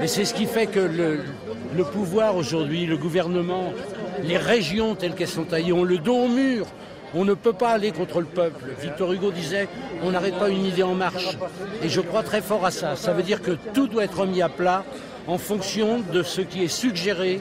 [0.01, 3.73] Et c'est ce qui fait que le pouvoir aujourd'hui, le gouvernement,
[4.23, 6.65] les régions telles qu'elles sont taillées ont le dos au mur.
[7.13, 8.65] On ne peut pas aller contre le peuple.
[8.81, 9.67] Victor Hugo disait
[10.03, 11.37] on n'arrête pas une idée en marche.
[11.81, 12.95] Et je crois très fort à ça.
[12.95, 14.83] Ça veut dire que tout doit être mis à plat
[15.25, 17.39] en fonction de ce qui est suggéré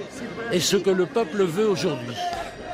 [0.52, 2.16] et ce que le peuple veut aujourd'hui.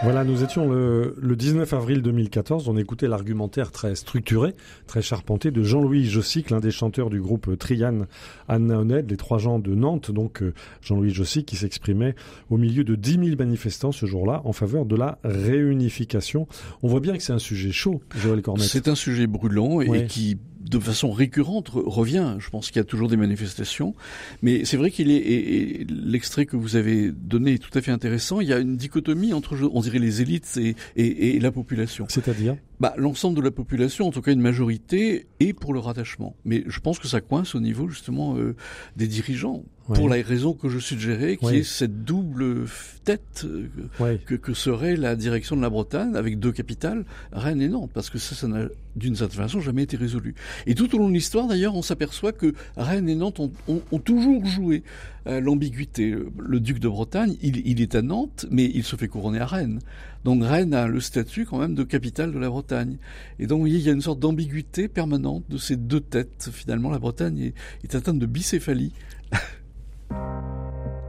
[0.02, 2.68] Voilà, nous étions le, le, 19 avril 2014.
[2.68, 4.54] On écoutait l'argumentaire très structuré,
[4.86, 8.06] très charpenté de Jean-Louis Jossic, l'un des chanteurs du groupe Trian
[8.48, 10.10] Anna les trois gens de Nantes.
[10.10, 12.14] Donc euh, Jean-Louis Jossic qui s'exprimait
[12.50, 16.48] au milieu de 10 000 manifestants ce jour-là en faveur de la réunification.
[16.82, 18.64] On voit bien que c'est un sujet chaud, Joël Cornet.
[18.64, 20.06] C'est un sujet brûlant et ouais.
[20.06, 22.36] qui de façon récurrente revient.
[22.38, 23.94] Je pense qu'il y a toujours des manifestations,
[24.42, 27.90] mais c'est vrai qu'il est et, l'extrait que vous avez donné est tout à fait
[27.90, 28.40] intéressant.
[28.40, 30.58] Il y a une dichotomie entre, on dirait, les élites
[30.96, 32.06] et la population.
[32.08, 32.56] C'est-à-dire?
[32.82, 36.34] Bah, l'ensemble de la population, en tout cas une majorité, est pour le rattachement.
[36.44, 38.56] Mais je pense que ça coince au niveau justement euh,
[38.96, 42.66] des dirigeants, pour la raison que je suggérais, qui est cette double
[43.04, 47.68] tête euh, que, que, serait la direction de la Bretagne avec deux capitales, Rennes et
[47.68, 48.66] Nantes, parce que ça, ça n'a
[48.96, 50.34] d'une certaine façon jamais été résolu.
[50.66, 53.82] Et tout au long de l'histoire, d'ailleurs, on s'aperçoit que Rennes et Nantes ont, ont,
[53.92, 54.82] ont toujours joué
[55.26, 56.14] euh, l'ambiguïté.
[56.38, 59.80] Le duc de Bretagne, il, est à Nantes, mais il se fait couronner à Rennes.
[60.24, 62.98] Donc Rennes a le statut quand même de capitale de la Bretagne.
[63.38, 66.50] Et donc vous il y a une sorte d'ambiguïté permanente de ces deux têtes.
[66.52, 67.54] Finalement, la Bretagne est,
[67.84, 68.92] est atteinte de bicéphalie.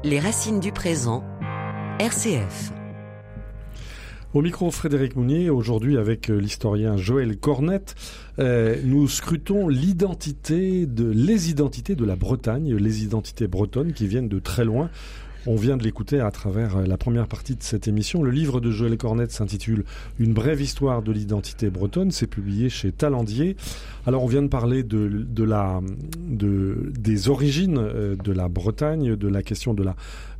[0.03, 1.23] Les racines du présent,
[1.99, 2.82] RCF.
[4.33, 7.93] Au micro, Frédéric Mounier, aujourd'hui avec l'historien Joël Cornette,
[8.39, 14.29] euh, nous scrutons l'identité de, les identités de la Bretagne, les identités bretonnes qui viennent
[14.29, 14.89] de très loin.
[15.45, 18.23] On vient de l'écouter à travers la première partie de cette émission.
[18.23, 19.83] Le livre de Joël Cornette s'intitule
[20.17, 22.11] Une brève histoire de l'identité bretonne.
[22.11, 23.57] C'est publié chez Talendier.
[24.05, 29.73] Alors, on vient de parler de, de des origines de la Bretagne, de la question
[29.73, 29.95] de la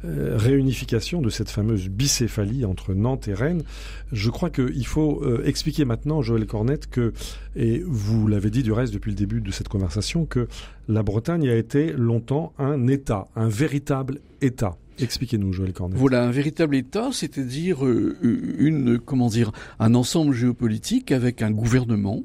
[0.05, 3.63] euh, réunification de cette fameuse bicéphalie entre Nantes et Rennes.
[4.11, 7.13] Je crois qu'il faut euh, expliquer maintenant, Joël Cornette, que,
[7.55, 10.49] et vous l'avez dit du reste depuis le début de cette conversation, que
[10.88, 14.78] la Bretagne a été longtemps un État, un véritable État.
[15.00, 15.96] Expliquez-nous, Joël Cornet.
[15.98, 22.24] Voilà, un véritable État, c'est-à-dire euh, une, comment dire, un ensemble géopolitique avec un gouvernement,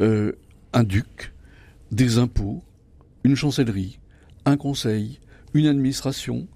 [0.00, 0.32] euh,
[0.72, 1.32] un duc,
[1.92, 2.62] des impôts,
[3.24, 4.00] une chancellerie,
[4.46, 5.20] un conseil,
[5.54, 6.48] une administration,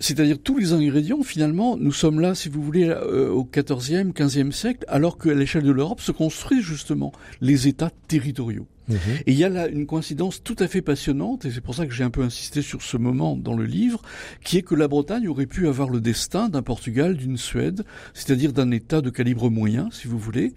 [0.00, 4.52] c'est-à-dire tous les ingrédients, finalement, nous sommes là, si vous voulez, euh, au XIVe, XVe
[4.52, 8.66] siècle, alors qu'à l'échelle de l'Europe se construisent justement les États territoriaux.
[8.88, 8.94] Mmh.
[9.26, 11.86] Et il y a là une coïncidence tout à fait passionnante, et c'est pour ça
[11.86, 14.02] que j'ai un peu insisté sur ce moment dans le livre,
[14.44, 17.84] qui est que la Bretagne aurait pu avoir le destin d'un Portugal, d'une Suède,
[18.14, 20.54] c'est-à-dire d'un État de calibre moyen, si vous voulez,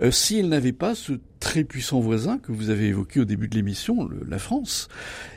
[0.00, 3.48] euh, si elle n'avait pas ce très puissant voisin que vous avez évoqué au début
[3.48, 4.88] de l'émission, la France.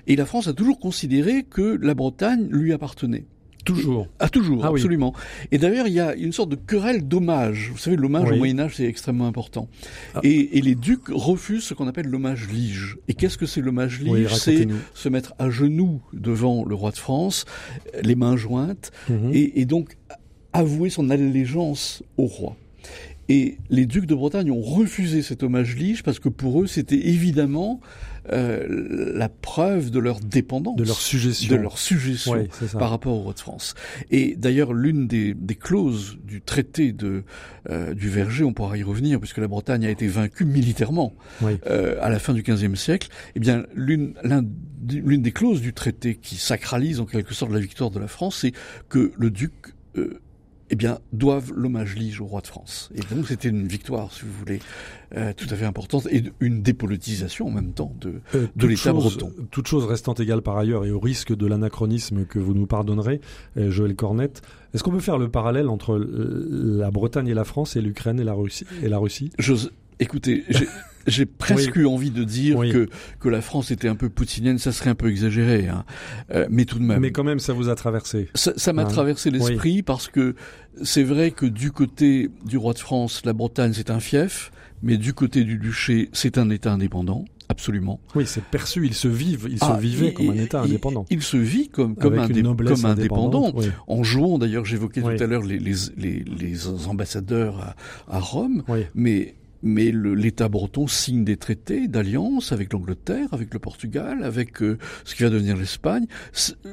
[0.08, 3.26] Et la France a toujours considéré que la Bretagne lui appartenait.
[3.66, 4.08] Toujours.
[4.20, 5.14] Ah, toujours, ah, absolument.
[5.16, 5.48] Oui.
[5.52, 7.72] Et d'ailleurs, il y a une sorte de querelle d'hommage.
[7.72, 8.36] Vous savez, l'hommage oui.
[8.36, 9.68] au Moyen-Âge, c'est extrêmement important.
[10.14, 10.20] Ah.
[10.24, 12.98] Et, et, les ducs refusent ce qu'on appelle l'hommage lige.
[13.08, 14.12] Et qu'est-ce que c'est l'hommage lige?
[14.12, 17.46] Oui, C'est se mettre à genoux devant le roi de France,
[18.02, 18.92] les mains jointes,
[19.34, 19.98] et, et donc
[20.54, 22.56] avouer son allégeance au roi.
[23.28, 27.08] Et les ducs de Bretagne ont refusé cet hommage lige parce que pour eux, c'était
[27.08, 27.82] évidemment
[28.32, 33.22] euh, la preuve de leur dépendance, de leur suggestion, de leur suggestion par rapport au
[33.22, 33.76] roi de France.
[34.12, 37.24] Et d'ailleurs, l'une des, des, clauses du traité de
[37.70, 41.98] euh, du Verger, on pourra y revenir, puisque la Bretagne a été vaincue militairement euh,
[42.02, 43.10] à la fin du XVe siècle.
[43.36, 44.16] Eh bien, l'une
[44.88, 48.40] l'une des clauses du traité qui sacralise en quelque sorte la victoire de la France,
[48.42, 48.54] c'est
[48.90, 49.54] que le duc
[49.98, 50.20] euh,
[50.70, 52.90] eh bien, doivent l'hommage lige au roi de France.
[52.96, 54.60] Et donc, c'était une victoire, si vous voulez,
[55.16, 58.94] euh, tout à fait importante, et une dépolitisation en même temps de, euh, de l'État
[58.94, 59.32] breton.
[59.52, 63.22] Toute chose restant égale par ailleurs, et au risque de l'anachronisme que vous nous pardonnerez,
[63.58, 64.42] euh, Joël Cornette,
[64.74, 68.26] est-ce qu'on peut faire le parallèle entre la Bretagne et la France, et l'Ukraine et
[68.26, 69.32] la Russie, et la Russie?
[70.00, 70.44] Écoutez,
[71.08, 74.72] j'ai presque eu envie de dire que que la France était un peu poutinienne, ça
[74.72, 75.86] serait un peu exagéré, hein.
[76.34, 77.00] Euh, mais tout de même.
[77.00, 78.30] Mais quand même, ça vous a traversé.
[78.34, 78.86] Ça m'a hein.
[78.86, 80.36] traversé l'esprit parce que
[80.84, 84.98] c'est vrai que du côté du roi de France, la Bretagne c'est un fief, mais
[84.98, 87.26] du côté du duché, c'est un État indépendant.
[87.48, 88.00] Absolument.
[88.16, 88.88] Oui, c'est perçu.
[88.88, 91.06] Il se vivent, il se ah, vivait comme un État indépendant.
[91.12, 93.54] Il, se vit comme comme, un comme indépendant.
[93.88, 97.76] En jouant, d'ailleurs, j'évoquais tout à l'heure les, les, les, les, ambassadeurs
[98.08, 98.64] à, à Rome,
[98.96, 104.78] mais mais l'État breton signe des traités d'alliance avec l'Angleterre, avec le Portugal, avec euh,
[105.04, 106.06] ce qui va devenir l'Espagne,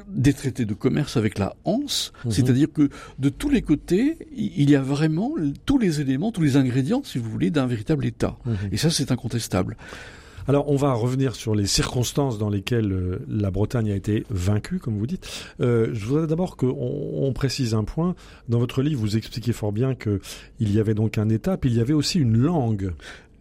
[0.09, 2.31] des traités de commerce avec la Hanse, mhm.
[2.31, 5.33] c'est-à-dire que de tous les côtés, il y a vraiment
[5.65, 8.37] tous les éléments, tous les ingrédients, si vous voulez, d'un véritable État.
[8.45, 8.55] Mhm.
[8.71, 9.77] Et ça, c'est incontestable.
[10.47, 14.79] Alors, on va revenir sur les circonstances dans lesquelles euh, la Bretagne a été vaincue,
[14.79, 15.27] comme vous dites.
[15.61, 18.15] Euh, je voudrais d'abord qu'on on précise un point.
[18.49, 20.19] Dans votre livre, vous expliquez fort bien qu'il
[20.59, 22.93] y avait donc un État, puis il y avait aussi une langue.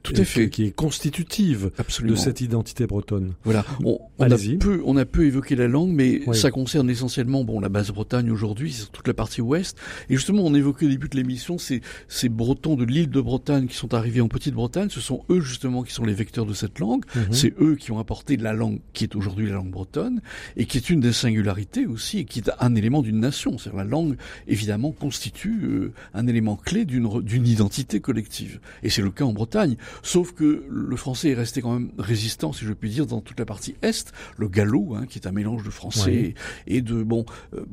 [0.02, 0.50] Tout à fait.
[0.50, 1.70] Qui est constitutive
[2.02, 3.34] de cette identité bretonne.
[3.44, 3.64] Voilà.
[3.84, 7.60] On, on a peu, on a peu évoqué la langue, mais ça concerne essentiellement, bon,
[7.60, 9.76] la base Bretagne aujourd'hui, c'est toute la partie ouest.
[10.08, 13.66] Et justement, on évoquait au début de l'émission ces, ces Bretons de l'île de Bretagne
[13.66, 14.88] qui sont arrivés en Petite-Bretagne.
[14.90, 17.04] Ce sont eux, justement, qui sont les vecteurs de cette langue.
[17.14, 17.26] Mhm.
[17.30, 20.20] C'est eux qui ont apporté la langue qui est aujourd'hui la langue bretonne
[20.56, 23.58] et qui est une des singularités aussi et qui est un élément d'une nation.
[23.58, 28.60] C'est la langue, évidemment, constitue euh, un élément clé d'une identité collective.
[28.82, 29.76] Et c'est le cas en Bretagne.
[30.02, 33.38] Sauf que le français est resté quand même résistant, si je puis dire, dans toute
[33.38, 34.12] la partie est.
[34.36, 36.34] Le gallo, hein, qui est un mélange de français
[36.66, 37.24] et, de bon,
[37.54, 37.64] euh,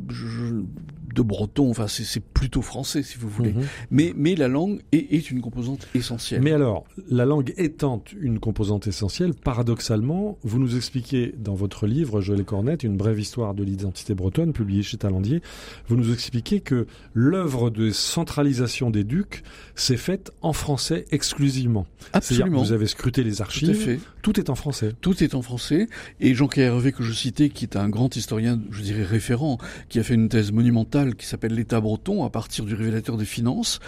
[1.14, 1.70] de breton.
[1.70, 3.54] Enfin, c'est plutôt français, si vous voulez.
[3.54, 3.64] Mhm.
[3.92, 6.42] Mais mais la langue est, est, une composante essentielle.
[6.42, 12.22] Mais alors, la langue étant une composante essentielle, paradoxalement, vous nous expliquez dans votre livre
[12.22, 15.42] Joël Cornette, une brève histoire de l'identité bretonne, publié chez Talandier,
[15.88, 19.44] vous nous expliquez que l'œuvre de centralisation des ducs
[19.76, 21.86] s'est faite en français exclusivement.
[22.14, 22.62] Absolument.
[22.62, 24.00] Vous avez scruté les archives.
[24.22, 24.94] Tout, tout est en français.
[25.02, 25.88] Tout est en français.
[26.20, 29.58] Et Jean-Pierre Hervé, que je citais, qui est un grand historien, je dirais référent,
[29.90, 33.26] qui a fait une thèse monumentale qui s'appelle l'État breton à partir du révélateur des
[33.26, 33.80] finances,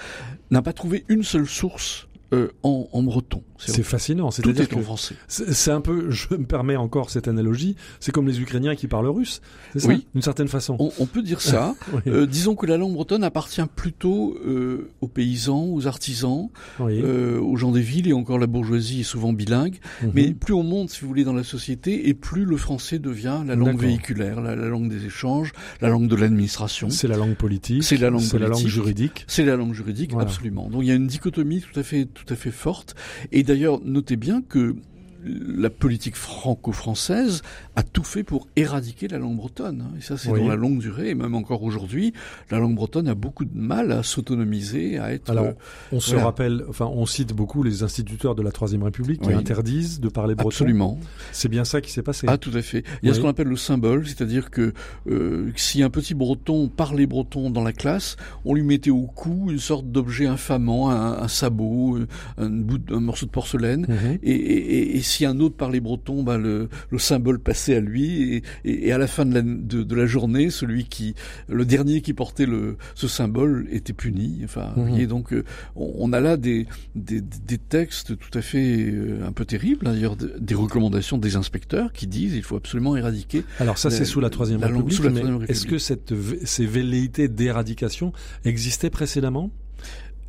[0.49, 3.43] n'a pas trouvé une seule source euh, en, en, breton.
[3.57, 4.31] C'est fascinant.
[4.31, 5.15] C'est est, en français.
[5.27, 9.07] C'est un peu, je me permets encore cette analogie, c'est comme les Ukrainiens qui parlent
[9.07, 9.41] russe,
[9.83, 10.07] oui.
[10.13, 10.75] d'une certaine façon.
[10.79, 11.75] On, on, peut dire ça.
[12.07, 17.71] euh, disons que la langue bretonne appartient plutôt euh, aux paysans, aux artisans, aux gens
[17.71, 19.79] des villes et encore la bourgeoisie est souvent bilingue.
[20.01, 20.11] Mhm.
[20.13, 23.41] Mais plus on monte, si vous voulez, dans la société, et plus le français devient
[23.45, 26.89] la langue véhiculaire, la, la, langue des échanges, la langue de l'administration.
[26.89, 27.83] C'est la langue politique.
[27.83, 29.25] C'est la langue la langue juridique.
[29.27, 30.69] C'est la langue juridique, absolument.
[30.69, 32.95] Donc il y a une dichotomie tout à fait tout à fait forte.
[33.31, 34.75] Et d'ailleurs, notez bien que
[35.23, 37.41] la politique franco-française
[37.75, 39.85] a tout fait pour éradiquer la langue bretonne.
[39.87, 39.95] Hein.
[39.97, 41.09] Et ça, c'est dans la longue durée.
[41.09, 42.13] Et même encore aujourd'hui,
[42.49, 45.29] la langue bretonne a beaucoup de mal à s'autonomiser, à être.
[45.29, 45.53] Alors,
[45.91, 49.99] on se rappelle, enfin, on cite beaucoup les instituteurs de la Troisième République qui interdisent
[49.99, 50.49] de parler breton.
[50.49, 50.99] Absolument.
[51.31, 52.27] C'est bien ça qui s'est passé.
[52.29, 52.83] Ah, tout à fait.
[53.01, 54.73] Il y a ce qu'on appelle le symbole, c'est-à-dire que
[55.09, 59.47] euh, si un petit breton parlait breton dans la classe, on lui mettait au cou
[59.49, 61.99] une sorte d'objet infamant, un, sabot,
[62.37, 64.19] un, bout, un morceau de porcelaine, mhm.
[64.23, 68.35] et, et, et, si un autre parlait breton, bah, le, le symbole passait à lui
[68.35, 71.15] et, et, à la fin de la, de, de la, journée, celui qui,
[71.47, 74.41] le dernier qui portait le, ce symbole était puni.
[74.43, 74.89] Enfin, vous mhm.
[74.89, 75.43] voyez, donc euh,
[75.75, 79.93] on, a là des, des, des, textes tout à fait euh, un peu terribles, hein,
[79.93, 83.43] d'ailleurs des recommandations des inspecteurs qui disent il faut absolument éradiquer.
[83.59, 85.01] Alors ça c'est sous la troisième République.
[85.49, 86.13] Est-ce que cette,
[86.45, 88.13] ces velléités d'éradication
[88.45, 89.51] existaient précédemment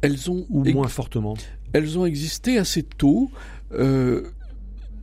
[0.01, 1.37] Elles ont ou moins fortement?
[1.73, 3.31] Elles ont existé assez tôt.
[3.73, 4.23] Euh,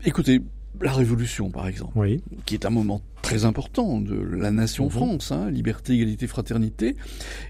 [0.05, 0.41] écoutez,
[0.81, 2.21] la Révolution, par exemple, oui.
[2.45, 4.91] qui est un moment très important de la nation mhm.
[4.91, 6.95] France, hein, liberté, égalité, fraternité,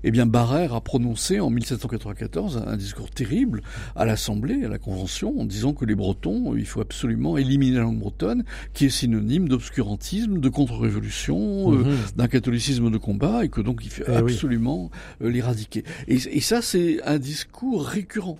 [0.03, 3.61] eh bien Barrère a prononcé en 1794 un discours terrible
[3.95, 7.83] à l'Assemblée, à la Convention, en disant que les Bretons, il faut absolument éliminer la
[7.83, 11.97] langue bretonne, qui est synonyme d'obscurantisme, de contre-révolution, euh, mhm.
[12.15, 14.89] d'un catholicisme de combat, et que donc il faut eh absolument
[15.21, 15.83] euh, l'éradiquer.
[16.07, 18.39] Et, et ça, c'est un discours récurrent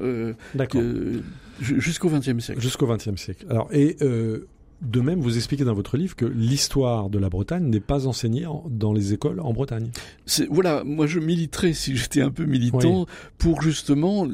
[0.00, 0.32] euh,
[1.60, 2.60] jusqu'au XXe siècle.
[2.60, 3.46] Jusqu'au XXe siècle.
[3.50, 4.46] Alors, et euh,
[4.82, 8.46] de même, vous expliquez dans votre livre que l'histoire de la Bretagne n'est pas enseignée
[8.46, 9.90] en- dans les écoles en Bretagne.
[10.50, 13.06] Voilà, moi je militerais si j'étais un peu militant
[13.38, 14.26] pour justement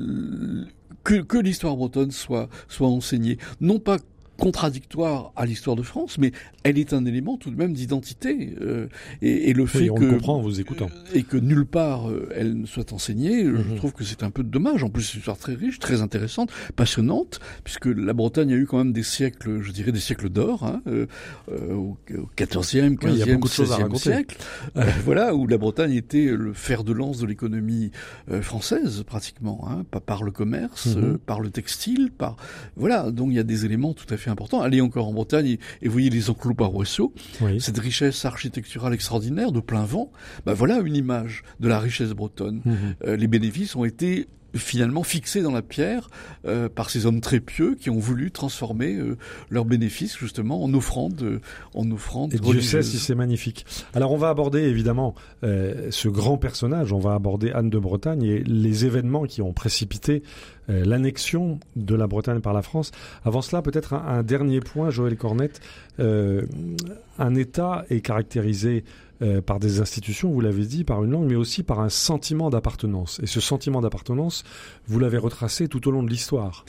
[1.04, 3.98] que, que l'histoire bretonne soit soit enseignée, non pas
[4.36, 8.86] contradictoire à l'histoire de France, mais elle est un élément tout de même d'identité euh,
[9.22, 10.88] et, et le fait Oui, on que le comprend en vous écoutant.
[11.14, 13.64] et que nulle part euh, elle ne soit enseignée, Mhm.
[13.70, 14.82] je trouve que c'est un peu dommage.
[14.84, 18.66] En plus, c'est une histoire très riche, très intéressante, passionnante, puisque la Bretagne a eu
[18.66, 21.06] quand même des siècles, je dirais des siècles d'or, hein, euh,
[21.50, 23.98] euh, au au 14e, 15e, Oui, il y a beaucoup de choses à 16e raconter.
[24.12, 24.36] siècle.
[24.76, 27.90] Euh, voilà, où la Bretagne était le fer de lance de l'économie
[28.30, 31.04] euh, française, pratiquement, hein, par le commerce, Mhm.
[31.04, 32.36] euh, par le textile, par
[32.76, 33.10] voilà.
[33.10, 34.60] Donc il y a des éléments tout à fait importants.
[34.60, 37.60] Allez encore en Bretagne et, et voyez les enclos paroissiaux, Oui.
[37.60, 40.10] cette richesse architecturale extraordinaire de plein vent.
[40.44, 42.62] Bah voilà une image de la richesse bretonne.
[42.64, 42.76] Mhm.
[43.06, 44.26] Euh, les bénéfices ont été
[44.56, 46.10] finalement fixés dans la pierre
[46.46, 49.16] euh, par ces hommes très pieux qui ont voulu transformer euh,
[49.50, 51.40] leurs bénéfices justement en offrande, euh,
[51.74, 53.66] en offrande Et Dieu sait si c'est magnifique.
[53.94, 58.42] Alors on va aborder évidemment ce grand personnage, on va aborder Anne de Bretagne et
[58.42, 60.22] les événements qui ont précipité
[60.68, 62.90] l'annexion de la Bretagne par la France.
[63.24, 65.60] Avant cela, peut-être un, un dernier point, Joël Cornette.
[65.98, 68.84] Un État est caractérisé
[69.22, 72.50] euh, par des institutions, vous l'avez dit, par une langue, mais aussi par un sentiment
[72.50, 73.18] d'appartenance.
[73.22, 74.44] Et ce sentiment d'appartenance,
[74.86, 76.64] vous l'avez retracé tout au long de l'histoire.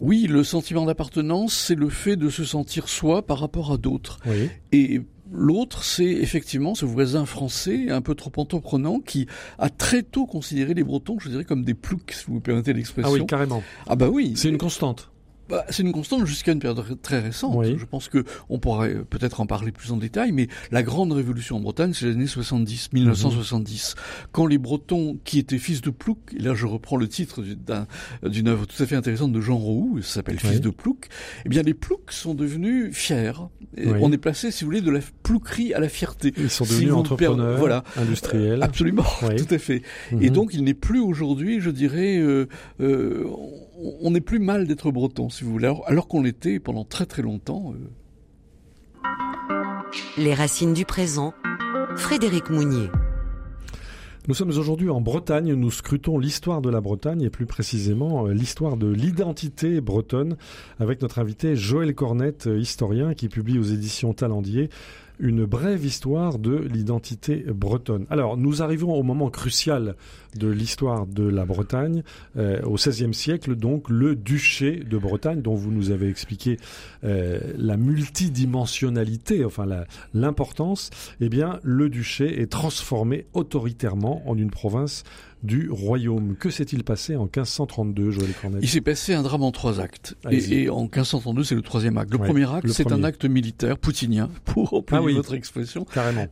[0.00, 4.20] Oui, le sentiment d'appartenance, c'est le fait de se sentir soi par rapport à d'autres.
[4.26, 4.48] Oui.
[4.70, 5.00] Et
[5.32, 9.26] l'autre, c'est effectivement ce voisin français, un peu trop entreprenant, qui
[9.58, 12.70] a très tôt considéré les Bretons, je dirais, comme des ploucs, si vous me permettez
[12.70, 13.12] Ah l'expression.
[13.12, 13.62] oui, carrément.
[13.88, 14.34] Ah bah oui.
[14.36, 15.10] C'est une constante.
[15.48, 17.54] Bah, c'est une constante jusqu'à une période très récente.
[17.56, 17.76] Oui.
[17.78, 21.12] Je pense que on pourrait euh, peut-être en parler plus en détail, mais la grande
[21.12, 23.94] révolution en Bretagne, c'est les années 70, 1970,
[24.32, 27.56] quand les Bretons qui étaient fils de Plouc, et là je reprends le titre du-
[27.56, 27.86] d'un-
[28.22, 31.08] d'une œuvre tout à fait intéressante de Jean Roux, ça s'appelle Fils de Plouc,
[31.44, 33.32] eh bien les Ploucs sont devenus fiers.
[33.76, 33.84] Oui.
[34.00, 36.32] On est placé, si vous voulez, de la plouquerie à la fierté.
[36.36, 37.84] Ils sont Si devenus me entrepreneurs, per- voilà.
[37.96, 38.62] industriels.
[38.62, 39.04] Absolument,
[39.36, 39.82] tout à fait.
[40.12, 40.30] Et Mhm.
[40.30, 42.46] donc, il n'est plus aujourd'hui, je dirais, euh,
[42.80, 43.24] euh,
[44.02, 47.06] on- n'est plus mal d'être breton, si vous voulez, alors, alors qu'on l'était pendant très
[47.06, 47.72] très longtemps.
[47.74, 47.88] euh.
[50.16, 51.32] Les racines du présent.
[51.96, 52.88] Frédéric Mounier.
[54.26, 58.32] Nous sommes aujourd'hui en Bretagne, nous scrutons l'histoire de la Bretagne et plus précisément euh,
[58.34, 60.36] l'histoire de l'identité bretonne
[60.78, 64.68] avec notre invité Joël Cornette, euh, historien qui publie aux éditions Talendier
[65.18, 68.06] une brève histoire de l'identité bretonne.
[68.10, 69.96] Alors, nous arrivons au moment crucial
[70.36, 72.02] de l'histoire de la Bretagne,
[72.36, 76.58] euh, au XVIe siècle, donc le duché de Bretagne, dont vous nous avez expliqué
[77.04, 79.66] euh, la multidimensionnalité, enfin
[80.14, 80.90] l'importance.
[81.20, 85.04] Eh bien, le duché est transformé autoritairement en une province
[85.42, 86.36] du royaume.
[86.38, 90.16] Que s'est-il passé en 1532, Joël Cornette Il s'est passé un drame en trois actes.
[90.30, 92.12] Et, et en 1532, c'est le troisième acte.
[92.12, 95.14] Le Ouais, premier acte, c'est un acte militaire poutinien, pour employer Ah oui.
[95.14, 95.84] votre expression.
[95.84, 96.26] Carrément.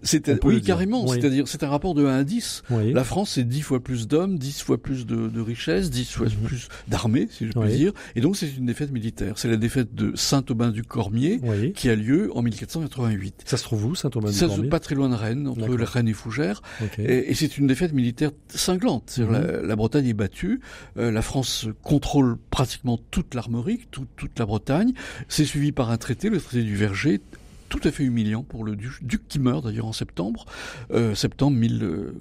[0.45, 1.05] Oui, carrément.
[1.09, 1.19] Oui.
[1.21, 2.63] C'est-à-dire, c'est un rapport de 1 à 10.
[2.71, 2.93] Oui.
[2.93, 6.27] La France, c'est 10 fois plus d'hommes, 10 fois plus de, de richesses, 10 fois
[6.27, 6.33] Mhm.
[6.47, 7.69] plus d'armées, si je Oui.
[7.77, 7.93] dire.
[8.17, 9.35] Et donc, c'est une défaite militaire.
[9.39, 11.41] C'est la défaite de Saint-Aubin-du-Cormier,
[11.75, 13.43] qui a lieu en 1488.
[13.45, 15.67] Ça se trouve où, Ça, Saint-Thomas-du-Cormier pas très loin de Rennes, entre.
[15.87, 16.63] Rennes et Fougères.
[16.99, 18.96] Et, et c'est une défaite militaire cinglante.
[19.19, 19.33] Mhm.
[19.33, 20.61] la, la Bretagne est battue,
[20.99, 24.93] euh, la France contrôle pratiquement toute l'Armorique, tout- toute la Bretagne.
[25.29, 27.21] C'est suivi par un traité, le traité du Verger,
[27.69, 30.47] tout à fait humiliant pour le duc, duc qui meurt d'ailleurs en septembre,
[30.93, 31.57] euh, septembre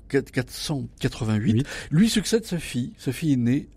[0.10, 1.54] 1488.
[1.54, 1.64] Oui.
[1.92, 3.68] Lui succède sa fille, sa fille est née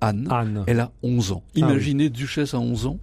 [0.00, 0.28] Anne.
[0.30, 0.64] Anne.
[0.66, 1.42] Elle a 11 ans.
[1.46, 1.60] Ah oui.
[1.62, 2.98] Imaginez duchesse à 11 ans.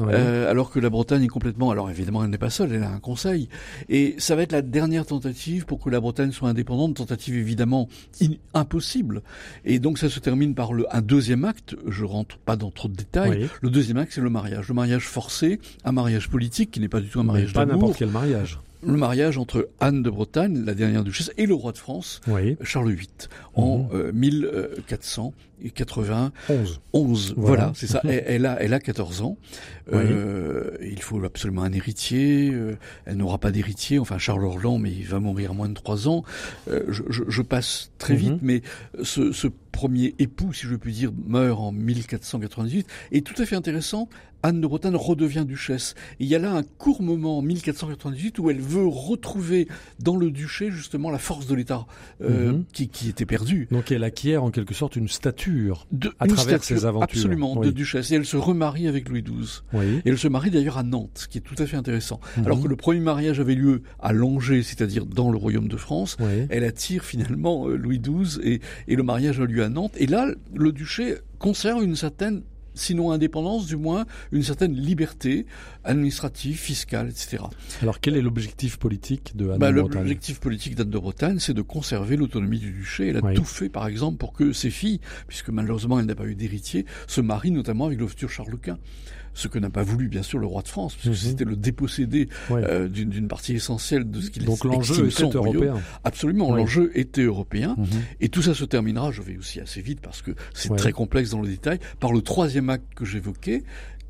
[0.00, 0.06] Ouais.
[0.14, 1.70] Euh, alors que la Bretagne est complètement.
[1.70, 3.48] Alors évidemment, elle n'est pas seule, elle a un conseil.
[3.88, 7.88] Et ça va être la dernière tentative pour que la Bretagne soit indépendante, tentative évidemment
[8.22, 9.22] in- impossible.
[9.64, 11.76] Et donc ça se termine par le, un deuxième acte.
[11.86, 13.30] Je rentre pas dans trop de détails.
[13.42, 13.48] Oui.
[13.62, 14.68] Le deuxième acte, c'est le mariage.
[14.68, 17.82] Le mariage forcé, un mariage politique qui n'est pas du tout un mariage pas d'amour.
[17.82, 18.58] n'importe quel mariage.
[18.82, 22.56] Le mariage entre Anne de Bretagne, la dernière duchesse, et le roi de France, Oui.
[22.62, 23.08] Charles VIII,
[23.54, 23.88] en Mhm.
[23.92, 26.30] euh, 1480.
[26.48, 26.80] 11.
[26.92, 27.56] 11, Voilà.
[27.56, 28.00] voilà, c'est ça.
[28.04, 29.36] Elle, elle a, elle a 14 ans.
[29.92, 32.50] Euh, il faut absolument un héritier.
[32.52, 33.98] euh, elle n'aura pas d'héritier.
[33.98, 36.24] Enfin, Charles Orlan, mais il va mourir à moins de 3 ans.
[36.70, 38.18] Euh, je, je- je passe très Mhm.
[38.20, 38.60] vite, mais
[39.02, 42.86] ce, ce premier époux, si je puis dire, meurt en 1498.
[43.12, 44.10] Et tout à fait intéressant,
[44.42, 45.94] Anne de Bretagne redevient duchesse.
[46.20, 49.66] Et il y a là un court moment en 1498 où elle veut retrouver
[49.98, 51.86] dans le duché justement la force de l'État
[52.22, 52.64] euh, Mhm.
[52.72, 53.66] qui, qui était perdue.
[53.70, 55.86] Donc elle acquiert en quelque sorte une stature.
[55.90, 57.02] De, À une travers stature ses aventures.
[57.18, 57.66] Absolument, Oui.
[57.66, 58.10] de duchesse.
[58.10, 59.62] Et elle se remarie avec Louis XII.
[59.72, 59.86] Oui.
[60.04, 62.20] Et elle se marie d'ailleurs à Nantes, ce qui est tout à fait intéressant.
[62.36, 62.44] Mhm.
[62.46, 66.16] Alors que le premier mariage avait lieu à Langeais, c'est-à-dire dans le royaume de France,
[66.20, 66.46] Oui.
[66.50, 69.94] elle attire finalement euh, Louis XII et, et le mariage a lieu à Nantes.
[69.96, 72.42] Et là, le duché conserve une certaine
[72.78, 75.46] sinon indépendance, du moins une certaine liberté
[75.84, 77.42] administrative, fiscale, etc.
[77.82, 79.98] Alors quel est l'objectif politique de Anne bah, de Bretagne?
[80.00, 83.08] L'objectif politique d'Anne de Bretagne, c'est de conserver l'autonomie du duché.
[83.08, 83.34] Elle a Oui.
[83.34, 86.86] tout fait, par exemple, pour que ses filles, puisque malheureusement elle n'a pas eu d'héritier,
[87.06, 88.78] se marient notamment avec le futur Charles Quint.
[89.38, 91.30] Ce que n'a pas voulu, bien sûr, le roi de France, puisque Mhm.
[91.30, 95.76] c'était le dépossédé euh, d'une partie essentielle de ce qu'il Donc l'enjeu était européen.
[96.02, 96.58] Absolument, Oui.
[96.58, 97.76] l'enjeu était européen.
[98.20, 101.30] Et tout ça se terminera, je vais aussi assez vite parce que c'est très complexe
[101.30, 103.62] dans le détail, par le troisième acte que j'évoquais,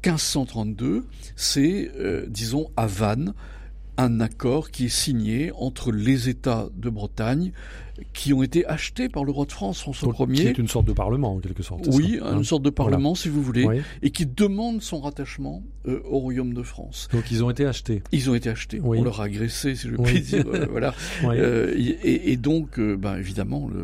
[0.02, 1.04] 1532,
[1.36, 3.34] c'est, euh, disons, à Vannes,
[3.98, 7.52] un accord qui est signé entre les États de Bretagne
[8.12, 10.50] qui ont été achetés par le roi de France, François Donc, Qui Ier.
[10.50, 11.88] est une sorte de parlement en quelque sorte.
[11.90, 13.80] Oui, ça, hein une sorte de parlement, si vous voulez, Oui.
[14.02, 17.08] et qui demande son rattachement euh, au royaume de France.
[17.12, 18.04] Donc ils ont été achetés.
[18.12, 18.78] Ils ont été achetés.
[18.80, 18.98] Oui.
[19.00, 20.04] On leur a agressé, si je Oui.
[20.04, 20.44] puis dire.
[20.46, 20.94] euh, voilà.
[21.24, 21.34] Oui.
[21.40, 23.80] Euh, et, et donc, euh, ben, évidemment, le,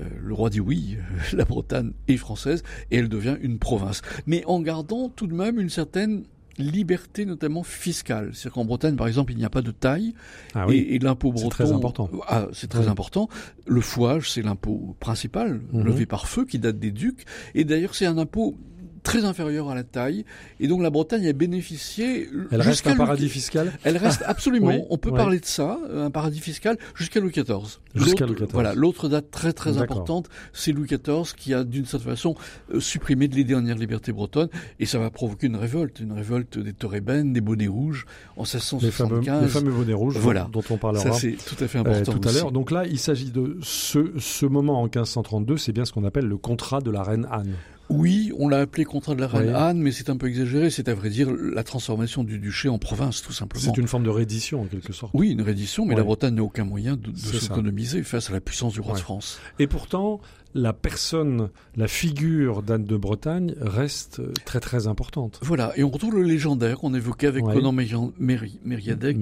[0.00, 4.02] euh, le roi dit oui, euh, la Bretagne est française et elle devient une province.
[4.26, 6.24] Mais en gardant tout de même une certaine
[6.58, 8.30] liberté, notamment fiscale.
[8.32, 10.14] C'est-à-dire qu'en Bretagne, par exemple, il n'y a pas de taille
[10.54, 10.76] ah oui.
[10.76, 11.48] et, et l'impôt breton.
[11.50, 12.08] C'est très important.
[12.28, 12.88] Ah, c'est très Oui.
[12.88, 13.28] important.
[13.66, 15.84] Le fouage, c'est l'impôt principal, Mhm.
[15.84, 17.24] levé par feu, qui date des ducs.
[17.54, 18.56] Et d'ailleurs, c'est un impôt
[19.04, 20.24] très inférieur à la taille.
[20.58, 22.28] Et donc, la Bretagne a bénéficié.
[22.50, 26.10] Elle reste un paradis fiscal elle reste absolument, Oui, on peut parler de ça, un
[26.10, 27.78] paradis fiscal, jusqu'à Louis XIV.
[27.94, 28.48] Jusqu'à Louis XIV.
[28.52, 32.34] Voilà, l'autre date très très importante, c'est Louis XIV qui a d'une certaine façon
[32.72, 34.48] euh, supprimé les dernières libertés bretonnes,
[34.80, 38.90] et ça va provoquer une révolte, une révolte des Torébènes, des bonnets rouges, en les
[38.90, 39.42] fameux, 1675.
[39.42, 40.48] les fameux bonnets rouges Voilà.
[40.50, 42.52] dont, on parlera ça c'est tout à fait euh, important tout à l'heure.
[42.52, 46.26] Donc là, il s'agit de ce, ce moment en 1532, c'est bien ce qu'on appelle
[46.26, 47.54] le contrat de la reine Anne.
[47.90, 49.54] Oui, on l'a appelé contrat de la reine Oui.
[49.54, 52.78] Anne, mais c'est un peu exagéré, c'est à vrai dire la transformation du duché en
[52.78, 53.62] province, tout simplement.
[53.62, 55.12] C'est une forme de reddition en quelque sorte.
[55.14, 58.72] Oui, une reddition, mais la Bretagne n'a aucun moyen de, s'autonomiser face à la puissance
[58.72, 58.98] du roi Ouais.
[58.98, 59.38] de France.
[59.58, 60.20] Et pourtant,
[60.54, 65.40] la personne, la figure d'Anne de Bretagne reste très très importante.
[65.42, 67.54] Voilà, et on retrouve le légendaire qu'on évoquait avec Ouais.
[67.54, 69.16] Conan Méri- Méri- Mériadec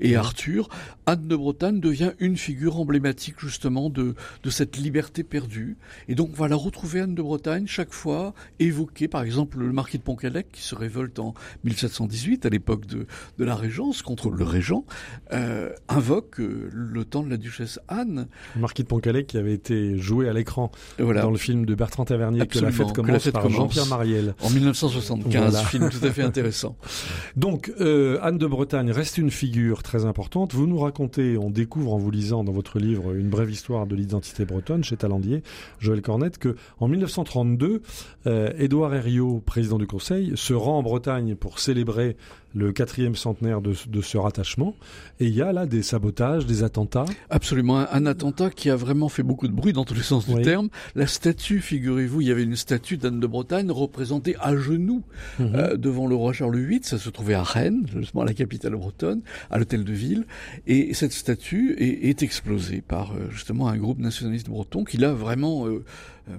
[0.00, 0.16] et-.
[0.16, 0.68] Arthur.
[1.06, 5.76] Anne de Bretagne devient une figure emblématique justement de, de cette liberté perdue.
[6.08, 10.02] Et donc voilà, retrouver Anne de Bretagne chaque fois évoquée, par exemple le marquis de
[10.02, 11.34] Pontcallec qui se révolte en
[11.64, 13.06] 1718 à l'époque de,
[13.38, 14.84] de la Régence contre le régent,
[15.32, 18.26] euh, invoque euh, le temps de la duchesse Anne.
[18.54, 21.22] Le marquis de Pontcallec qui avait été joué à l'écran voilà.
[21.22, 23.48] dans le film de Bertrand Tavernier que la fête la commence fête par.
[23.48, 24.34] Jean-Pierre Mariel.
[24.42, 25.64] En 1975, Voilà.
[25.66, 26.76] film tout à fait intéressant.
[27.36, 30.54] Donc, euh, Anne de Bretagne reste une figure très importante.
[30.54, 33.94] Vous nous racontez, on découvre en vous lisant dans votre livre une brève histoire de
[33.94, 35.42] l'identité bretonne chez Talandier,
[35.80, 37.82] Joël Cornette, que en 1932,
[38.26, 42.16] euh, Édouard Herriot, président du Conseil, se rend en Bretagne pour célébrer
[42.54, 44.74] le quatrième centenaire de, de ce rattachement.
[45.20, 47.04] Et il y a là des sabotages, des attentats.
[47.30, 50.26] Absolument, un, un attentat qui a vraiment fait beaucoup de bruit dans tous les sens
[50.28, 50.36] Oui.
[50.36, 50.68] du terme.
[50.94, 55.02] La statue, figurez-vous, il y avait une statue d'Anne de Bretagne représentée à genoux
[55.38, 55.52] Mhm.
[55.54, 56.80] euh, devant le roi Charles VIII.
[56.82, 59.20] Ça se trouvait à Rennes, justement à la capitale bretonne,
[59.50, 60.24] à l'hôtel de ville.
[60.66, 65.12] Et cette statue est, est explosée par euh, justement un groupe nationaliste breton qui là
[65.12, 65.84] vraiment euh,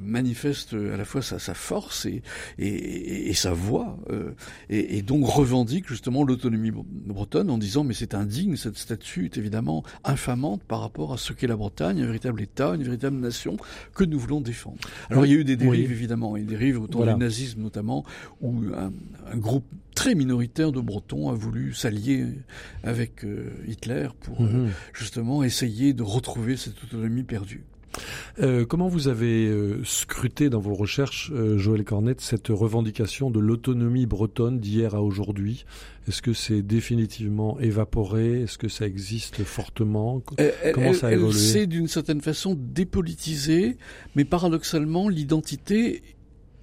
[0.01, 2.21] manifeste à la fois sa, sa force et,
[2.57, 4.31] et, et- et sa voix, euh,
[4.69, 9.37] et, donc revendique justement l'autonomie bre- bretonne en disant mais c'est indigne, cette statue est
[9.37, 13.57] évidemment infamante par rapport à ce qu'est la Bretagne, un véritable État, une véritable nation
[13.95, 14.77] que nous voulons défendre.
[15.09, 15.95] Alors il y a eu des dérives Oui.
[15.95, 17.13] évidemment, et des dérives autour Voilà.
[17.13, 18.05] du nazisme notamment,
[18.41, 18.91] où un,
[19.31, 19.65] un groupe
[19.95, 22.25] très minoritaire de Bretons a voulu s'allier
[22.83, 24.69] avec euh, Hitler pour euh, Mhm.
[24.93, 27.63] justement essayer de retrouver cette autonomie perdue.
[28.39, 33.39] Euh, comment vous avez euh, scruté dans vos recherches, euh, Joël Cornette, cette revendication de
[33.39, 35.65] l'autonomie bretonne d'hier à aujourd'hui?
[36.07, 38.41] Est-ce que c'est définitivement évaporé?
[38.43, 40.21] Est-ce que ça existe fortement?
[40.37, 41.37] Elle, elle- Comment ça a évolué?
[41.37, 43.77] s'est d'une certaine façon dépolitisée,
[44.15, 46.01] mais paradoxalement, l'identité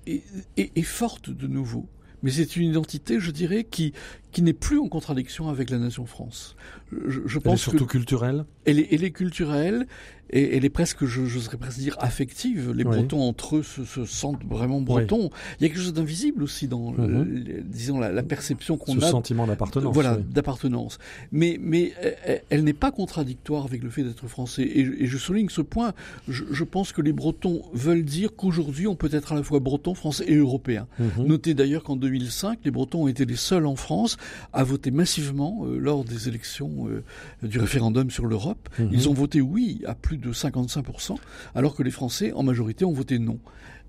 [0.06, 0.22] est,
[0.56, 1.86] est- est forte de nouveau.
[2.22, 3.92] Mais c'est une identité, je dirais, qui,
[4.32, 6.56] qui n'est plus en contradiction avec la nation France.
[6.90, 8.46] Je, je Elle est surtout que culturelle?
[8.64, 9.86] Elle est, elle est culturelle
[10.30, 12.72] et elle est presque, je, j'oserais presque dire, affective.
[12.74, 12.96] Les Oui.
[12.96, 15.30] Bretons entre eux se, se sentent vraiment bretons.
[15.60, 17.22] Il y a quelque chose d'invisible aussi dans, Mhm.
[17.22, 19.94] le- disons, la, la perception qu'on Ce a sentiment d'appartenance.
[19.94, 20.24] voilà, oui.
[20.32, 20.98] d'appartenance.
[21.32, 21.92] Mais, mais
[22.24, 24.62] elle, elle n'est pas contradictoire avec le fait d'être français.
[24.62, 25.92] Et, et je souligne ce point.
[26.28, 29.60] Je, je pense que les Bretons veulent dire qu'aujourd'hui, on peut être à la fois
[29.60, 30.86] breton, français et européen.
[30.98, 31.26] Mhm.
[31.26, 34.16] Notez d'ailleurs qu'en 2005, les Bretons ont été les seuls en France
[34.52, 37.02] à voter massivement euh, lors des élections euh,
[37.46, 38.68] du référendum sur l'Europe.
[38.78, 38.88] Mhm.
[38.92, 41.16] Ils ont voté oui à plus de 55%,
[41.54, 43.38] alors que les Français, en majorité, ont voté non.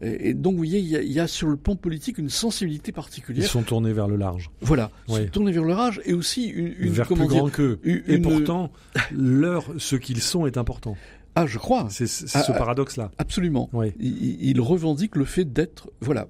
[0.02, 2.18] Et, et donc, vous voyez, il y, a, il y a sur le plan politique
[2.20, 3.48] une sensibilité Ils particulière.
[3.50, 5.22] sont tournés vers le large, Voilà, Oui.
[5.26, 7.80] se tourner vers le rage et aussi une, une vers comment plus dire, grand qu'eux.
[7.84, 8.72] une- Et pourtant,
[9.12, 10.96] leur, ce qu'ils sont est important.
[11.36, 11.88] Ah, je crois.
[11.92, 13.12] C'est c'est Ah, ce ah, paradoxe-là.
[13.20, 13.70] Absolument.
[13.74, 13.94] Oui.
[14.00, 16.28] Il, il revendique le fait d'être, voilà,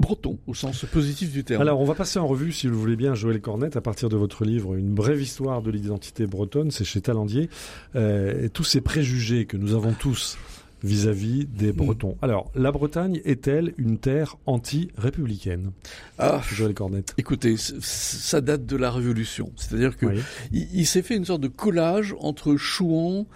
[0.00, 1.62] breton au sens positif du terme.
[1.62, 4.08] Alors, on va passer en revue, si vous le voulez bien, Joël Cornette, à partir
[4.08, 7.48] de votre livre Une brève histoire de l'identité bretonne, c'est chez Talandier,
[7.96, 10.36] euh, et tous ces préjugés que nous avons tous
[10.82, 11.76] vis-à-vis des Mm.
[11.76, 12.16] Bretons.
[12.20, 15.70] Alors, la Bretagne est-elle une terre anti-républicaine?
[16.18, 17.14] Ah, Joël Cornette.
[17.16, 19.50] écoutez, ça date de la Révolution.
[19.56, 20.20] C'est-à-dire que Oui.
[20.52, 23.26] il, il s'est fait une sorte de collage entre chouans,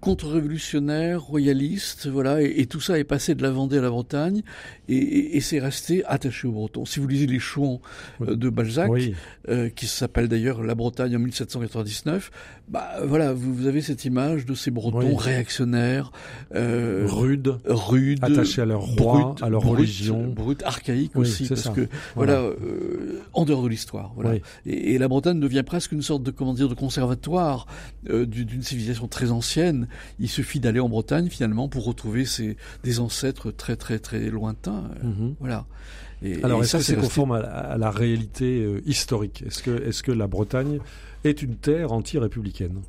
[0.00, 4.42] contre-révolutionnaires, royalistes, voilà, et, et tout ça est passé de la Vendée à la Bretagne,
[4.88, 6.84] et, et- et c'est resté attaché aux Bretons.
[6.84, 7.80] Si vous lisez les chouans
[8.22, 9.14] euh, de Balzac, Oui,
[9.48, 12.30] euh, qui s'appelle d'ailleurs La Bretagne en 1799,
[12.70, 15.14] bah voilà, vous, vous avez cette image de ces Bretons Oui.
[15.18, 16.12] réactionnaires,
[16.54, 20.28] euh, rude, rudes, attachés à leur roi, brutes, à leur religion.
[20.28, 21.70] brutes, archaïques Oui, aussi, parce ça.
[21.70, 24.30] que voilà, euh, en dehors de l'histoire, voilà.
[24.34, 24.42] Oui.
[24.66, 27.66] Et, et la Bretagne devient presque une sorte de comment dire de conservatoire
[28.08, 29.88] euh, du- d'une civilisation très ancienne.
[30.20, 34.84] Il suffit d'aller en Bretagne finalement pour retrouver ces, des ancêtres très très très lointains.
[35.02, 35.34] euh, Mhm.
[35.40, 35.66] Voilà.
[36.22, 39.42] Et, Alors, et est-ce ça, que c'est resté- conforme à, à la réalité euh, historique?
[39.46, 40.78] Est-ce que, est que la Bretagne
[41.24, 42.80] est une terre anti-républicaine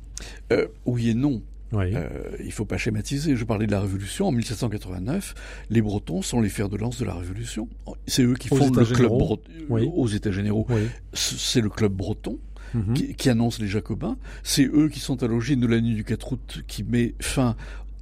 [0.52, 1.42] Euh, Oui et non.
[1.72, 1.94] Oui.
[1.94, 2.08] Euh,
[2.44, 3.34] il faut pas schématiser.
[3.34, 5.34] Je parlais de la Révolution en 1789.
[5.70, 7.68] Les Bretons sont les fers de lance de la Révolution.
[8.06, 9.50] C'est eux qui fondent le club breton.
[9.70, 9.88] Oui.
[9.94, 10.82] Aux États généraux, oui.
[11.14, 12.38] C'est le club breton.
[12.74, 12.94] Mhm.
[12.94, 14.16] qui, qui annonce les Jacobins.
[14.42, 17.54] C'est eux qui sont à l'origine de la nuit du 4 août qui met fin,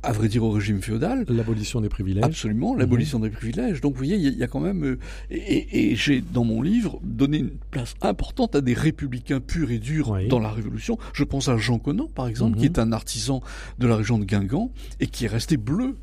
[0.03, 1.25] à vrai dire, au régime féodal.
[1.29, 2.25] L'abolition des privilèges.
[2.25, 3.81] Absolument, l'abolition des privilèges.
[3.81, 4.99] Donc, vous voyez, il y, a- il y a quand même, euh,
[5.31, 9.79] et, et- j'ai dans mon livre donné une place importante à des républicains purs et
[9.79, 10.29] durs Oui.
[10.29, 10.99] dans la Révolution.
[11.13, 12.61] Je pense à Jean Conan, par exemple, Mhm.
[12.61, 13.43] qui est un artisan
[13.79, 14.71] de la région de Guingamp
[15.01, 15.97] et qui est resté bleu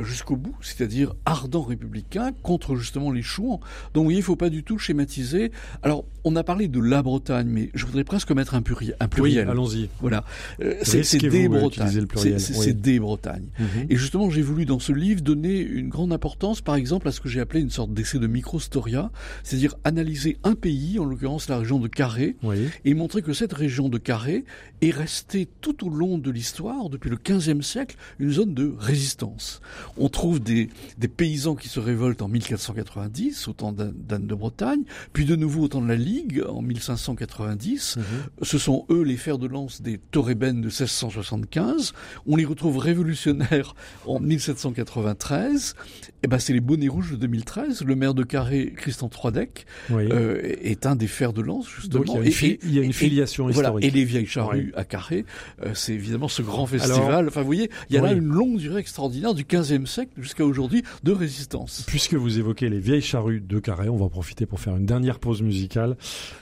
[0.00, 3.60] jusqu'au bout, c'est-à-dire ardent républicain contre justement les chouans.
[3.94, 5.52] Donc, vous voyez, il faut pas du tout schématiser.
[5.82, 9.04] Alors, on a parlé de la Bretagne, mais je voudrais presque mettre un, pluri- un
[9.04, 9.48] Oui, pluriel.
[9.48, 9.88] allons-y.
[10.00, 10.24] Voilà.
[10.62, 11.90] Euh, c'est des Bretagnes.
[11.90, 12.74] C'est pluriel, oui.
[12.74, 13.48] des Bretagnes.
[13.90, 17.20] Et justement, j'ai voulu dans ce livre donner une grande importance, par exemple, à ce
[17.20, 19.10] que j'ai appelé une sorte d'essai de microstoria,
[19.42, 22.68] c'est-à-dire analyser un pays, en l'occurrence la région de Carré, Oui.
[22.84, 24.44] et montrer que cette région de Carré
[24.80, 29.60] est restée tout au long de l'histoire, depuis le XVe siècle, une zone de résistance.
[29.96, 30.68] On trouve des,
[30.98, 35.62] des paysans qui se révoltent en 1490, au temps d'Anne de Bretagne, puis de nouveau
[35.64, 37.96] au temps de la Ligue, en 1590.
[37.96, 38.02] Mhm.
[38.42, 41.92] Ce sont eux les fers de lance des Torébènes de 1675.
[42.26, 43.74] On les retrouve révolutionnaires
[44.06, 45.74] en 1793.
[46.24, 47.82] Et ben c'est les bonnets rouges de 2013.
[47.84, 50.04] Le maire de Carré, Christian Troidec, Oui.
[50.10, 52.04] euh, est un des fers de lance justement.
[52.04, 53.70] Donc il y a une, Et- fi- et- il y a une et- filiation voilà,
[53.70, 53.84] historique.
[53.86, 55.24] et les vieilles charrues à Carré,
[55.64, 57.28] euh, c'est évidemment ce grand Alors, festival.
[57.28, 60.44] enfin, vous voyez, il y a là une longue durée extraordinaire du 15e siècle jusqu'à
[60.44, 61.84] aujourd'hui de résistance.
[61.86, 64.86] Puisque vous évoquez les vieilles charrues de Carré, on va en profiter pour faire une
[64.86, 65.96] dernière pause musicale.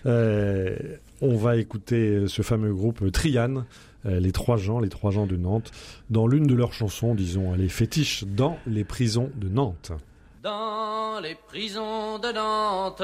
[0.06, 0.76] Euh,
[1.20, 3.66] on va écouter ce fameux groupe Triane,
[4.06, 5.70] euh, les trois gens, les trois gens de Nantes,
[6.08, 9.92] dans l'une de leurs chansons, disons, les fétiches dans les prisons de Nantes.
[10.42, 13.02] Dans les prisons de Nantes,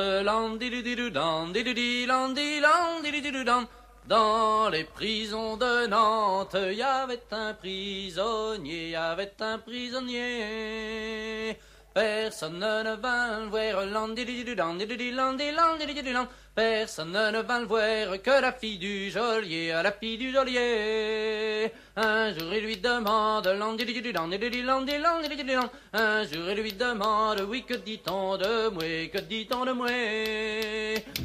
[4.08, 11.58] Dans les prisons de Nantes, y avait un prisonnier, y avait un prisonnier.
[11.96, 16.28] Personne ne vint le voir, landidididoudan, dididi, landi, landidididoudan.
[16.54, 21.72] Personne ne vint le voir que la fille du geôlier, la fille du geôlier.
[21.96, 25.70] Un jour il lui demande, landidididoudan, dididi, landi, landidididoudan.
[25.94, 29.88] Un jour il lui demande, oui que dit-on de moi, que dit-on de moi?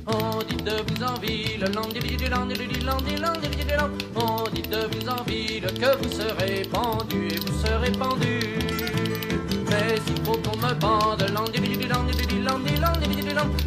[0.07, 3.89] On dit de vous en ville, landidididoudan, dididi, landi, landidididoudan.
[4.15, 8.90] On dit de vous en ville que vous serez pendu et vous serez pendu.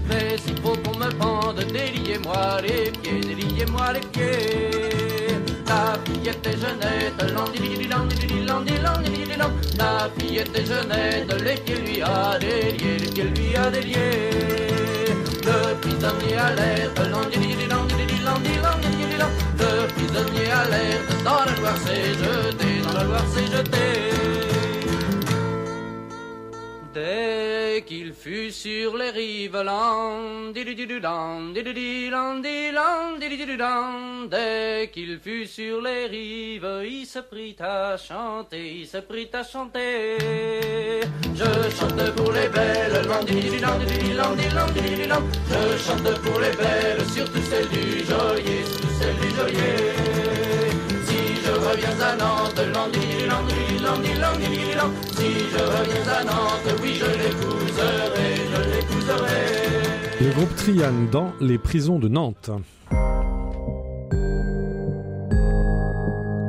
[0.08, 5.36] Mais s'il faut qu'on me pende, déliez-moi les pieds, déliez-moi les pieds.
[5.66, 7.20] La fille était jeunette.
[9.78, 14.30] La fille était jeunette, les pieds lui a déliés, les pieds lui a déliés.
[15.44, 16.98] Le prisonnier alerte.
[19.58, 24.63] Le prisonnier alerte, dans la Loire s'est jeté, dans la Loire s'est jeté.
[26.94, 29.60] Dès qu'il fut sur les rives,
[34.30, 39.42] dès qu'il fut sur les rives, il se prit à chanter, il se prit à
[39.42, 40.18] chanter.
[41.34, 41.44] Je
[41.76, 43.02] chante pour les belles,
[45.50, 50.53] je chante pour les belles, surtout celles du geôlier, surtout celles du geôlier.
[51.54, 54.90] Je reviens à Nantes, landididilan, dididilan, dilan, dididilan.
[55.12, 59.44] si je reviens à Nantes, oui je l'épouserai, je l'épouserai.
[60.20, 62.50] Le groupe Triane dans les prisons de Nantes.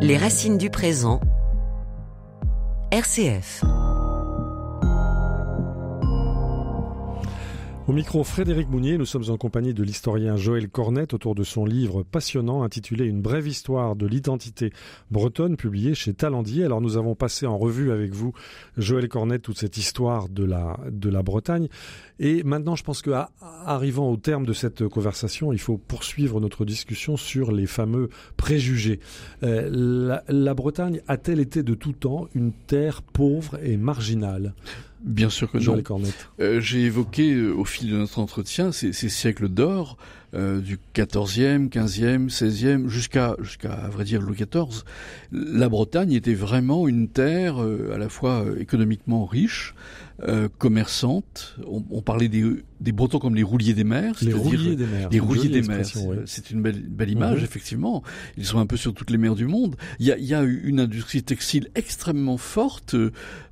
[0.01, 1.19] Les racines du présent.
[2.91, 3.63] RCF.
[7.87, 11.65] Au micro, Frédéric Mounier, nous sommes en compagnie de l'historien Joël Cornette autour de son
[11.65, 14.73] livre passionnant intitulé Une brève histoire de l'identité
[15.11, 16.63] bretonne, publié chez Talendier.
[16.65, 18.33] Alors nous avons passé en revue avec vous,
[18.75, 21.67] Joël Cornette, toute cette histoire de la, de la Bretagne.
[22.19, 27.17] Et maintenant, je pense qu'arrivant au terme de cette conversation, il faut poursuivre notre discussion
[27.17, 28.99] sur les fameux préjugés.
[29.43, 34.55] Euh, la Bretagne a-t-elle été de tout temps une terre pauvre et marginale?
[35.05, 35.81] Bien sûr que non.
[36.39, 39.97] Euh, J'ai évoqué euh, au fil de notre entretien ces, ces siècles d'or
[40.33, 44.83] euh, du 14e, 15e, 16e jusqu'à jusqu'à à vrai dire Louis XIV.
[45.31, 49.75] La Bretagne était vraiment une terre euh, à la fois euh, économiquement riche,
[50.23, 51.55] euh, commerçante.
[51.67, 52.43] On, on parlait des,
[52.85, 54.15] des, Bretons comme les rouliers des mers.
[54.21, 55.09] Les rouliers des mers.
[55.09, 55.85] Les rouliers des mers.
[56.25, 57.43] C'est une belle, belle image, mmh.
[57.43, 58.03] effectivement.
[58.37, 59.75] Ils sont un peu sur toutes les mers du monde.
[59.99, 62.95] Il y a, il y a une industrie textile extrêmement forte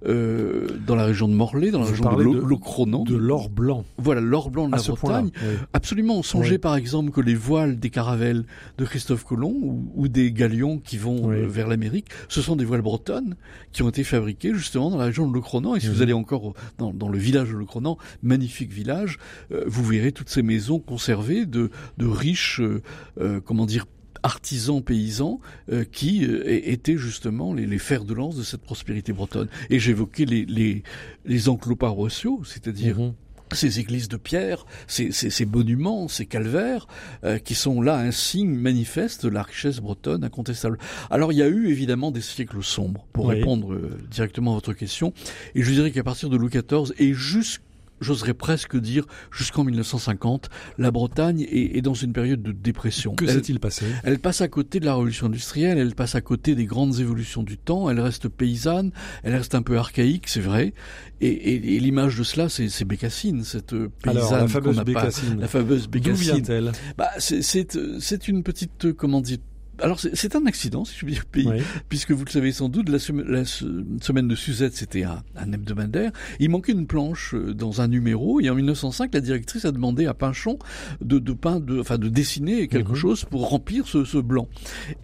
[0.06, 3.04] euh, dans la région de Morlaix, dans la Vous région de Locronan.
[3.04, 3.86] De l'or blanc.
[3.98, 5.32] Voilà, l'or blanc de la Bretagne.
[5.42, 5.56] Oui.
[5.74, 6.24] Absolument.
[6.24, 6.58] Songez oui.
[6.58, 8.46] par exemple que les voiles des caravelles
[8.78, 11.36] de Christophe Colomb ou, ou des galions qui vont oui.
[11.38, 13.36] euh, vers l'Amérique, ce sont des voiles bretonnes
[13.72, 15.76] qui ont été fabriquées justement dans la région de Locronan.
[15.76, 15.92] Et si mmh.
[15.92, 20.12] vous allez encore dans, dans, le village de Le Cronan, magnifique village, euh, vous verrez
[20.12, 22.82] toutes ces maisons conservées de, de riches, euh,
[23.20, 23.86] euh, comment dire,
[24.24, 25.40] artisans paysans
[25.72, 29.50] euh, qui euh, étaient justement les, les, fers de lance de cette prospérité bretonne.
[29.70, 30.84] Et j'évoquais les, les,
[31.26, 33.14] les enclos paroissiaux, c'est-à-dire mmh
[33.52, 36.88] ces églises de pierre, ces, ces, ces monuments, ces calvaires,
[37.24, 40.78] euh, qui sont là un signe manifeste de la richesse bretonne incontestable.
[41.12, 43.36] Alors il y a eu évidemment des siècles sombres, pour oui.
[43.36, 45.14] répondre euh, directement à votre question,
[45.54, 47.64] et je dirais qu'à partir de Louis XIV et jusqu'à
[48.02, 53.16] j'oserais presque dire, jusqu'en 1950, la Bretagne est, est, dans une période de dépression.
[53.16, 53.86] Que s'est-il passé?
[54.04, 57.44] Elle passe à côté de la révolution industrielle, elle passe à côté des grandes évolutions
[57.44, 58.92] du temps, elle reste paysanne,
[59.24, 60.74] elle reste un peu archaïque, c'est vrai,
[61.22, 65.40] et, et, et l'image de cela, c'est Bécassine, cette paysanne Alors, la fameuse Bécassine.
[65.40, 66.14] La fameuse Bécassine.
[66.14, 66.72] D'où vient-elle?
[66.98, 69.38] Bah, C'est une petite, comment dire,
[69.80, 71.62] alors c'est un accident, si je puis dire, oui.
[71.90, 75.52] puisque vous le savez sans doute, la, sem la semaine de Suzette, c'était un, un,
[75.52, 76.12] hebdomadaire.
[76.40, 80.06] Il manquait une planche euh, dans un numéro, et en 1905, la directrice a demandé
[80.06, 80.60] à Pinchon
[81.02, 82.96] de, de peindre, de, enfin de dessiner quelque mmh.
[82.96, 84.48] chose pour remplir ce, ce, blanc.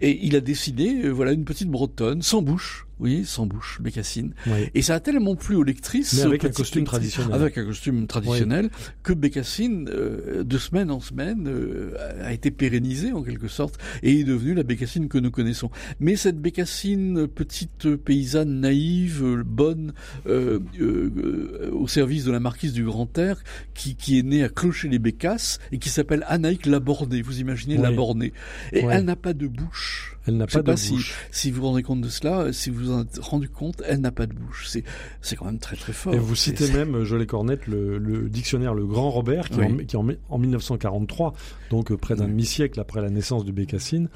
[0.00, 4.34] Et il a dessiné, euh, voilà, une petite bretonne sans bouche, oui, sans bouche, Bécassine.
[4.46, 4.68] Oui.
[4.74, 6.14] Et ça a tellement plu aux lectrices.
[6.14, 7.32] Mais avec un costume traditionnel.
[7.32, 8.84] Avec un costume traditionnel, oui.
[9.02, 14.20] que Bécassine, euh, de semaine en semaine, euh, a été pérennisée en quelque sorte et
[14.20, 15.70] est devenue la Bécassine que nous connaissons.
[15.98, 19.94] Mais cette Bécassine, petite paysanne naïve, bonne,
[20.26, 23.42] euh, euh au service de la marquise du Grand Air,
[23.72, 27.22] qui, qui est née à Clocher-les-Bécasses et qui s'appelle Anaïque Labornée.
[27.22, 27.82] Vous imaginez oui.
[27.82, 28.32] Labornée.
[28.72, 30.18] Et elle n'a pas de bouche.
[30.26, 31.14] Elle n'a pas de si, bouche.
[31.30, 34.00] Si vous vous rendez compte de cela, si vous vous en êtes rendu compte, elle
[34.00, 34.66] n'a pas de bouche.
[34.68, 34.84] C'est,
[35.22, 36.14] c'est quand même très très fort.
[36.14, 39.64] Et vous citez même, Jolet Cornette, le, le, dictionnaire Le Grand Robert, qui, oui.
[39.64, 41.32] en, qui en, en, 1943,
[41.70, 44.08] donc près d'un demi-siècle après la naissance de Bécassine,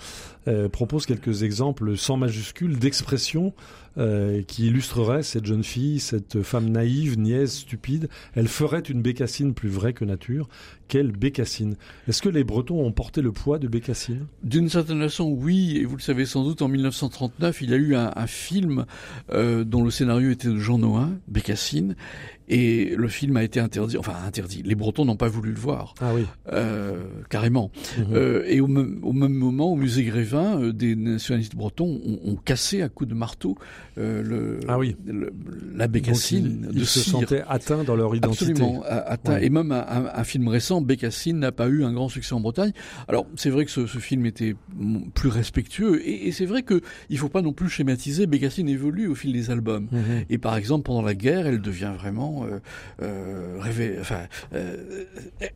[0.48, 3.52] euh, propose quelques exemples sans majuscules d'expressions
[3.96, 8.08] euh, qui illustrerait cette jeune fille, cette femme naïve, niaise, stupide.
[8.34, 10.48] Elle ferait une bécassine plus vraie que nature.
[10.88, 11.76] Quelle bécassine
[12.08, 14.26] Est-ce que les Bretons ont porté le poids de bécassine?
[14.42, 15.76] D'une certaine façon, oui.
[15.76, 18.84] Et vous le savez sans doute, en 1939, il y a eu un, un film
[19.32, 21.94] euh, dont le scénario était de Jean Noin, Bécassine,
[22.48, 24.62] et le film a été interdit, enfin interdit.
[24.64, 25.94] Les Bretons n'ont pas voulu le voir.
[26.00, 26.26] Ah oui.
[26.52, 27.70] Euh, carrément.
[27.96, 28.02] Mmh.
[28.12, 32.32] Euh, et au même, au même, moment, au musée Grévin, euh, des nationalistes bretons ont,
[32.32, 33.56] ont, cassé à coups de marteau
[33.96, 34.96] euh, le, ah oui.
[35.06, 35.32] Le,
[35.74, 38.50] la bécassine Donc, ils, de ils se sentaient atteints dans leur identité.
[38.50, 39.34] Absolument, atteints.
[39.34, 39.46] Ouais.
[39.46, 42.40] Et même un, un, un, film récent, Bécassine, n'a pas eu un grand succès en
[42.40, 42.72] Bretagne.
[43.08, 44.54] Alors, c'est vrai que ce, ce, film était
[45.14, 46.06] plus respectueux.
[46.06, 48.26] Et, et c'est vrai qu'il ne faut pas non plus schématiser.
[48.26, 49.88] Bécassine évolue au fil des albums.
[49.90, 49.98] Mmh.
[50.28, 52.60] Et par exemple, pendant la guerre, elle devient vraiment euh,
[53.02, 55.04] euh, rêver, enfin, euh,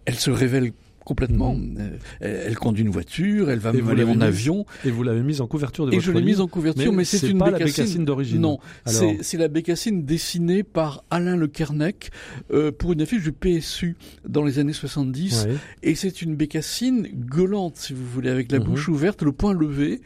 [0.04, 0.72] elle se révèle
[1.08, 1.54] complètement.
[1.54, 1.98] Mmh.
[2.20, 4.66] Elle, conduit une voiture, elle va et aller en mis, avion.
[4.84, 6.98] Et vous l'avez mise en couverture de et votre je l'ai mise en couverture, mais,
[6.98, 7.64] mais c'est une pas bécassine.
[7.66, 8.40] la bécassine d'origine.
[8.42, 12.10] Non, c'est la bécassine dessinée par Alain Le Kernec
[12.52, 13.96] euh, pour une affiche du PSU
[14.28, 15.46] dans les années 70.
[15.48, 15.56] Ouais.
[15.82, 18.64] Et c'est une bécassine gueulante, si vous voulez, avec la mmh.
[18.64, 20.02] bouche ouverte, le poing levé.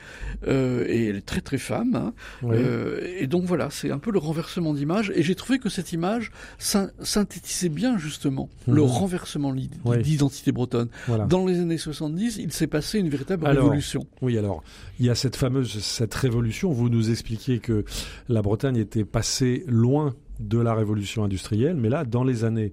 [0.46, 1.96] Euh, et elle est très très femme.
[1.96, 2.12] Hein.
[2.42, 2.56] Ouais.
[2.56, 5.12] Euh, et donc voilà, c'est un peu le renversement d'image.
[5.16, 8.74] Et j'ai trouvé que cette image synthétisait bien justement mmh.
[8.74, 10.88] le renversement d'identité bretonne.
[11.06, 11.26] Voilà.
[11.26, 14.06] Dans les années 70, il s'est passé une véritable alors, révolution.
[14.20, 14.62] Oui, alors,
[14.98, 16.70] il y a cette fameuse, cette révolution.
[16.70, 17.84] Vous nous expliquiez que
[18.28, 22.72] la Bretagne était passée loin de la révolution industrielle, mais là, dans les années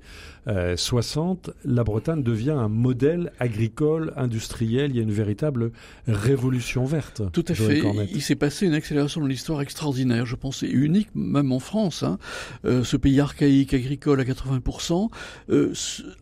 [0.75, 4.91] 60, la Bretagne devient un modèle agricole, industriel.
[4.91, 5.71] Il y a une véritable
[6.07, 7.21] révolution verte.
[7.31, 7.81] Tout à fait.
[8.11, 12.03] Il s'est passé une accélération de l'histoire extraordinaire, je pense, et unique même en France.
[12.03, 12.17] Hein.
[12.63, 15.09] ce pays archaïque agricole à 80%
[15.49, 15.73] euh,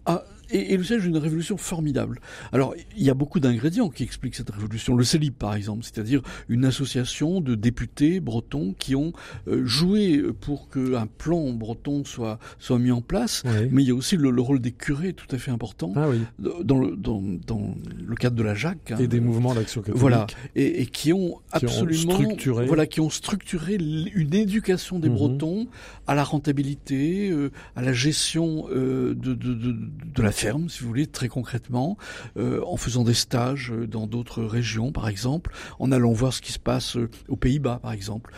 [0.06, 2.20] a et, et le siège d'une révolution formidable.
[2.52, 4.96] Alors, il y a beaucoup d'ingrédients qui expliquent cette révolution.
[4.96, 9.14] Le CELIB, par exemple, c'est-à-dire une association de députés bretons qui ont
[9.48, 13.44] euh, joué pour qu'un plan breton soit, soit mis en place.
[13.72, 16.22] Mais il y a aussi le, rôle des curés, tout à fait important, ah oui.
[16.40, 18.92] dans, le, dans, dans, le cadre de la Jacques.
[18.92, 18.98] Hein.
[19.00, 20.00] Et des mouvements d'action catholique.
[20.00, 20.28] Voilà.
[20.56, 22.14] Et, et qui ont absolument...
[22.14, 22.66] structuré.
[22.66, 25.16] Voilà, qui ont structuré une éducation des mhm.
[25.16, 25.68] Bretons
[26.06, 29.76] à la rentabilité, euh, à la gestion euh, de, de, de,
[30.16, 31.98] de la ferme, si vous voulez, très concrètement,
[32.38, 36.42] euh, en faisant des stages euh, dans d'autres régions, par exemple, en allant voir ce
[36.42, 38.32] qui se passe euh, aux Pays-Bas, par exemple,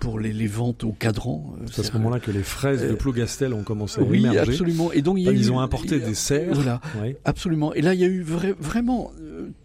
[0.00, 1.54] pour les, les, ventes au cadran.
[1.70, 4.40] C'est à ce moment-là que les fraises de Plougastel ont commencé à oui, émerger.
[4.40, 4.92] Oui, absolument.
[4.92, 6.54] Et donc, il y a ils ont importé des serres.
[6.54, 6.80] Voilà,
[7.24, 7.74] absolument.
[7.74, 9.12] Et là, il y a eu vraiment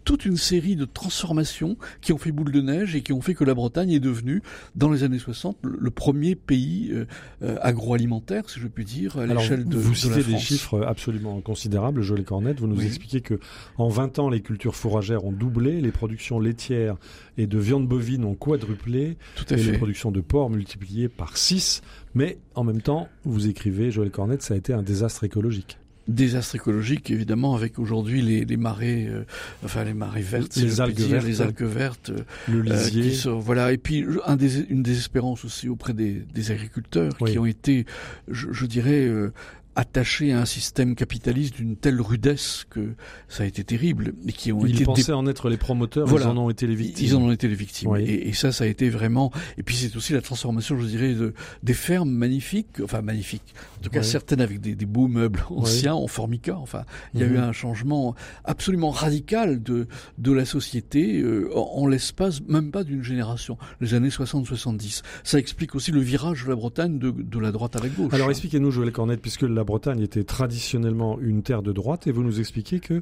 [0.04, 3.34] toute une série de transformations qui ont fait boule de neige et qui ont fait
[3.34, 4.42] que la Bretagne est devenue,
[4.76, 6.92] dans les années 60, le, premier pays
[7.40, 11.71] agroalimentaire, si je puis dire, à l'échelle de, vous de citez des chiffres absolument considérables
[12.00, 13.38] Jolie Cornette, vous nous expliquez que
[13.78, 16.96] en 20 ans, les cultures fourragères ont doublé, les productions laitières
[17.38, 19.72] et de viande bovine ont quadruplé, Tout à et fait.
[19.72, 21.82] les productions de porc multipliées par 6.
[22.14, 25.78] Mais en même temps, vous écrivez, Joël Cornette, ça a été un désastre écologique.
[26.08, 29.24] Désastre écologique évidemment avec aujourd'hui les, les marées euh,
[29.64, 31.24] enfin les marées vertes les algues vertes.
[31.24, 32.10] les algues vertes
[32.48, 33.12] le euh, lisier.
[33.38, 33.72] voilà.
[33.72, 37.86] Et puis un des, une désespérance aussi auprès des, des agriculteurs qui ont été
[38.26, 39.32] je, je dirais euh,
[39.74, 42.92] attachés à un système capitaliste d'une telle rudesse que
[43.28, 46.26] ça a été terrible et qui ont ils été pensaient en être les promoteurs voilà.
[46.26, 48.02] ils en ont été les victimes ils en ont été les victimes oui.
[48.02, 51.14] et, et, ça ça a été vraiment et puis c'est aussi la transformation je dirais
[51.14, 54.04] de, des fermes magnifiques enfin magnifiques en tout cas oui.
[54.04, 56.02] certaines avec des, des, beaux meubles anciens oui.
[56.04, 57.32] en formica enfin il y a -hmm.
[57.32, 58.14] eu un changement
[58.44, 59.86] absolument radical de
[60.18, 65.38] de la société euh, en, en l'espace même pas d'une génération les années 60-70 ça
[65.38, 68.30] explique aussi le virage de la Bretagne de, de la droite à la gauche alors
[68.30, 72.24] expliquez-nous Joël Cornette puisque la la Bretagne était traditionnellement une terre de droite et vous
[72.24, 73.00] nous expliquez que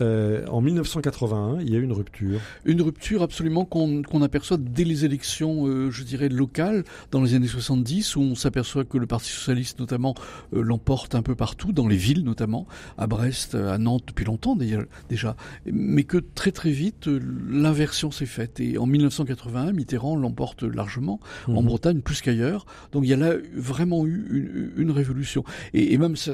[0.00, 2.40] euh, en 1981 il y a eu une rupture.
[2.64, 7.34] Une rupture absolument qu'on qu aperçoit dès les élections, euh, je dirais locales dans les
[7.34, 10.14] années 70 où on s'aperçoit que le Parti socialiste notamment
[10.54, 14.56] euh, l'emporte un peu partout dans les villes notamment à Brest, à Nantes depuis longtemps
[14.56, 15.36] déjà,
[15.70, 21.58] mais que très très vite l'inversion s'est faite et en 1981 Mitterrand l'emporte largement mmh.
[21.58, 22.64] en Bretagne plus qu'ailleurs.
[22.92, 25.44] Donc il y a là vraiment eu une, une révolution
[25.74, 26.32] et, et même ça,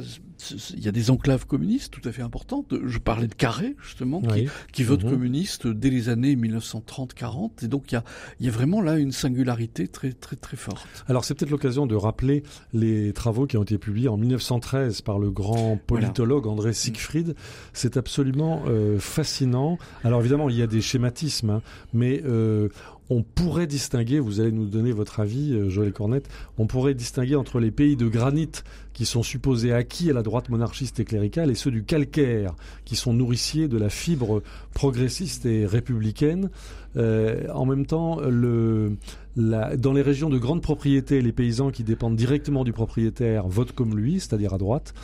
[0.74, 2.74] il y a des enclaves communistes tout à fait importantes.
[2.84, 4.48] Je parlais de Carré, justement, qui, oui.
[4.72, 5.10] qui vote Mhm.
[5.10, 7.62] communiste dès les années 1930-40.
[7.64, 8.04] Et donc, il y, a,
[8.40, 10.86] il y a vraiment là une singularité très, très, très forte.
[11.08, 12.42] Alors, c'est peut-être l'occasion de rappeler
[12.72, 16.54] les travaux qui ont été publiés en 1913 par le grand politologue voilà.
[16.60, 17.34] André Siegfried.
[17.72, 19.78] C'est absolument euh, fascinant.
[20.02, 21.62] Alors, évidemment, il y a des schématismes, hein,
[21.92, 22.68] mais euh,
[23.10, 27.36] on pourrait distinguer, vous allez nous donner votre avis, euh, Joël Cornette, on pourrait distinguer
[27.36, 28.50] entre les pays de granit
[28.94, 32.96] qui sont supposés acquis à la droite monarchiste et cléricale et ceux du calcaire qui
[32.96, 34.42] sont nourriciers de la fibre
[34.72, 36.48] progressiste et républicaine.
[36.96, 38.96] Euh, en même temps, le,
[39.36, 43.72] la, dans les régions de grande propriété, les paysans qui dépendent directement du propriétaire votent
[43.72, 44.94] comme lui, c'est-à-dire à droite,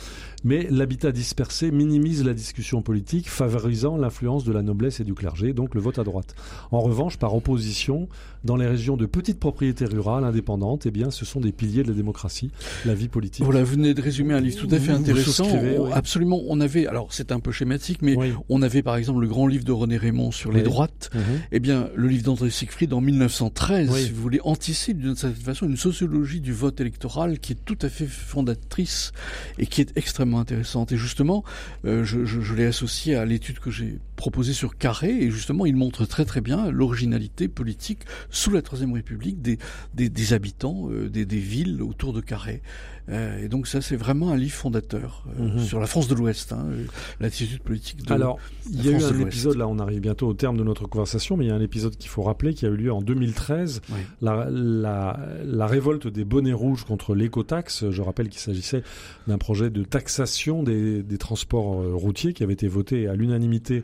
[0.43, 5.53] mais l'habitat dispersé minimise la discussion politique, favorisant l'influence de la noblesse et du clergé,
[5.53, 6.33] donc le vote à droite.
[6.71, 8.07] En revanche, par opposition,
[8.43, 11.89] dans les régions de petites propriétés rurales indépendantes, eh bien, ce sont des piliers de
[11.89, 12.51] la démocratie,
[12.85, 13.45] la vie politique.
[13.81, 15.47] Venez de résumer un livre tout à fait intéressant.
[15.93, 18.33] Absolument, on avait, alors c'est un peu schématique, mais Oui.
[18.49, 21.09] on avait par exemple le grand livre de René Raymond sur les droites.
[21.13, 21.21] Mhm.
[21.51, 24.03] Eh bien, le livre d'André Siegfried en 1913, Oui.
[24.03, 27.77] si vous voulez, anticipe d'une certaine façon une sociologie du vote électoral qui est tout
[27.81, 29.11] à fait fondatrice
[29.57, 30.91] et qui est extrêmement intéressante.
[30.91, 31.43] Et justement,
[31.85, 35.65] euh, je, je, je l'ai associé à l'étude que j'ai proposée sur Carré, et justement,
[35.65, 39.57] il montre très très bien l'originalité politique sous la Troisième République des,
[39.95, 42.61] des, des habitants euh, des, des villes autour de Carré.
[43.09, 45.59] Euh, et donc ça, c'est vraiment un livre fondateur euh, Mhm.
[45.59, 46.85] sur la France de l'Ouest, hein, euh,
[47.19, 48.37] l'attitude politique de Alors,
[48.71, 50.85] il y a eu France un épisode, là on arrive bientôt au terme de notre
[50.85, 53.01] conversation, mais il y a un épisode qu'il faut rappeler qui a eu lieu en
[53.01, 53.97] 2013, Oui.
[54.21, 57.89] la, la, la révolte des bonnets rouges contre l'écotaxe.
[57.89, 58.83] Je rappelle qu'il s'agissait
[59.27, 63.83] d'un projet de taxation des, des transports euh, routiers qui avait été voté à l'unanimité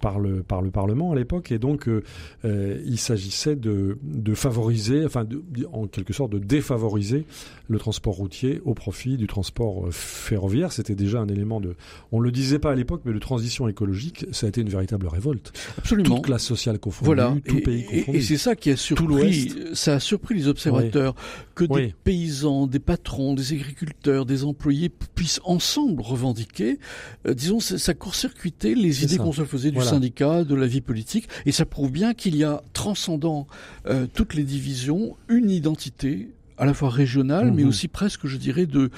[0.00, 1.52] par, le, par le Parlement à l'époque.
[1.52, 2.02] Et donc, euh,
[2.44, 5.42] euh, il s'agissait de, de favoriser, enfin, de,
[5.72, 7.24] en quelque sorte, de défavoriser
[7.68, 10.72] le transport routier au profit du transport euh, ferroviaire.
[10.72, 11.74] C'était déjà un élément de,
[12.12, 15.06] on le disait pas à l'époque, mais de transition écologique, ça a été une véritable
[15.06, 15.52] révolte.
[15.78, 16.16] Absolument.
[16.16, 17.36] Toute classe sociale confondue, Voilà.
[17.46, 18.18] tout et, pays confondu.
[18.18, 21.14] et c'est ça qui a surpris, ça a surpris les observateurs
[21.54, 26.78] que des paysans, des patrons, des agriculteurs, des employés puissent ensemble revendiquer,
[27.26, 29.90] euh, disons, ça, court-circuitait les idées qu'on se faisait du Voilà.
[29.90, 33.46] syndicat, de la vie politique, et ça prouve bien qu'il y a transcendant
[33.86, 36.28] euh, toutes les divisions une identité
[36.58, 37.68] à la fois régionale, mais Mhm.
[37.68, 38.90] aussi presque, je dirais, de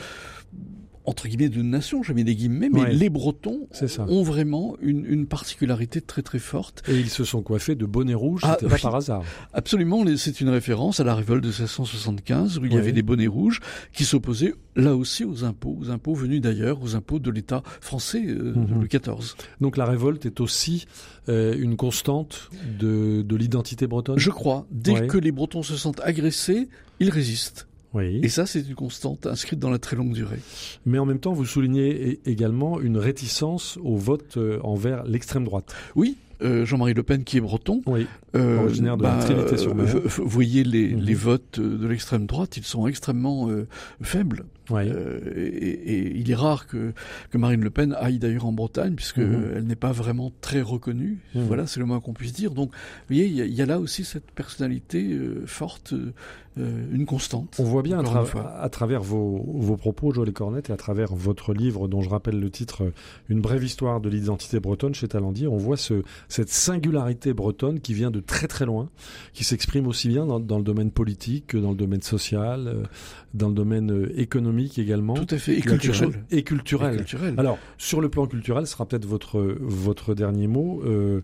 [1.11, 2.93] entre guillemets de nation, jamais des guillemets, mais Ouais.
[2.95, 4.05] les Bretons ça.
[4.09, 8.15] ont vraiment une, une particularité très très forte Et ils se sont coiffés de bonnets
[8.15, 9.23] rouges, Ah, c'était par hasard.
[9.53, 13.27] Absolument, c'est une référence à la révolte de 1675 où il y avait des bonnets
[13.27, 13.61] rouges
[13.93, 18.25] qui s'opposaient là aussi aux impôts, aux impôts venus d'ailleurs, aux impôts de l'État français
[18.27, 18.81] euh, Mhm.
[18.81, 19.37] le 14.
[19.61, 20.87] Donc la révolte est aussi
[21.29, 24.19] euh, une constante de, de l'identité bretonne?
[24.19, 25.07] Je crois, dès Ouais.
[25.07, 27.67] que les Bretons se sentent agressés, ils résistent.
[27.93, 28.21] Oui.
[28.23, 30.39] Et ça, c'est une constante inscrite dans la très longue durée.
[30.87, 35.75] Mais en même temps, vous soulignez également une réticence au vote euh, envers l'extrême droite.
[35.97, 37.83] Oui, euh, Jean-Marie Le Pen qui est breton.
[37.87, 38.07] Oui.
[38.37, 39.97] euh, Originaire de la Trinité-sur-Mer.
[39.97, 41.01] euh, Vous voyez les, Mhm.
[41.01, 43.49] les votes euh, de l'extrême droite, ils sont extrêmement
[44.03, 44.45] faibles.
[44.73, 46.93] Euh, et, et il est rare que,
[47.31, 49.53] que Marine Le Pen aille d'ailleurs en Bretagne, puisque Mhm.
[49.57, 51.19] elle n'est pas vraiment très reconnue.
[51.35, 51.43] Mhm.
[51.45, 52.53] Voilà, c'est le moins qu'on puisse dire.
[52.53, 55.93] Donc, vous voyez, il y, a- il y a là aussi cette personnalité euh, forte,
[56.59, 57.57] euh, une constante.
[57.59, 61.55] On voit bien à, tra- travers vos, vos propos, Joël Cornette, et à travers votre
[61.55, 62.93] livre, dont je rappelle le titre, euh,
[63.29, 67.95] Une brève histoire de l'identité bretonne chez Talendier, on voit ce, cette singularité bretonne qui
[67.95, 68.89] vient de très très loin,
[69.33, 72.83] qui s'exprime aussi bien dans, dans le domaine politique que dans le domaine social, euh,
[73.35, 75.15] dans le domaine euh, économique également.
[75.15, 76.25] Tout à fait, et culturel.
[76.31, 76.95] Et culturel.
[76.95, 77.35] Et culturel.
[77.39, 80.83] Alors, sur le plan culturel, ce sera peut-être votre, votre dernier mot.
[80.85, 81.21] Euh,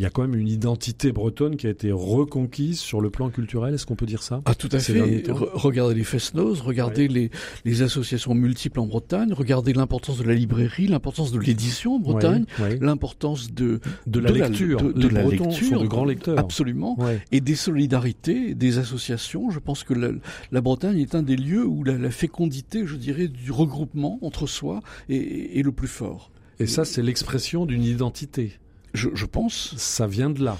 [0.00, 3.28] il y a quand même une identité bretonne qui a été reconquise sur le plan
[3.28, 3.74] culturel.
[3.74, 4.40] Est-ce qu'on peut dire ça?
[4.46, 5.24] Ah, tout à fait.
[5.28, 7.30] regardez les Fest-Noz, regardez les,
[7.66, 12.46] les associations multiples en Bretagne, regardez l'importance de la librairie, l'importance de l'édition en Bretagne,
[12.58, 12.78] Ouais, ouais.
[12.80, 14.80] l'importance de, De la de la- lecture.
[14.82, 15.82] de- de la Bretons lecture.
[15.82, 16.38] de grands lecteurs.
[16.38, 16.96] absolument,
[17.30, 19.50] et des solidarités, des associations.
[19.50, 20.12] Je pense que la,
[20.50, 24.46] la Bretagne est un des lieux où la, la fécondité, je dirais, du regroupement entre
[24.46, 24.80] soi
[25.10, 26.30] est, est le plus fort.
[26.58, 28.52] Et ça, c'est l'expression d'une identité.
[28.94, 30.56] Je, je pense, Ça vient de là.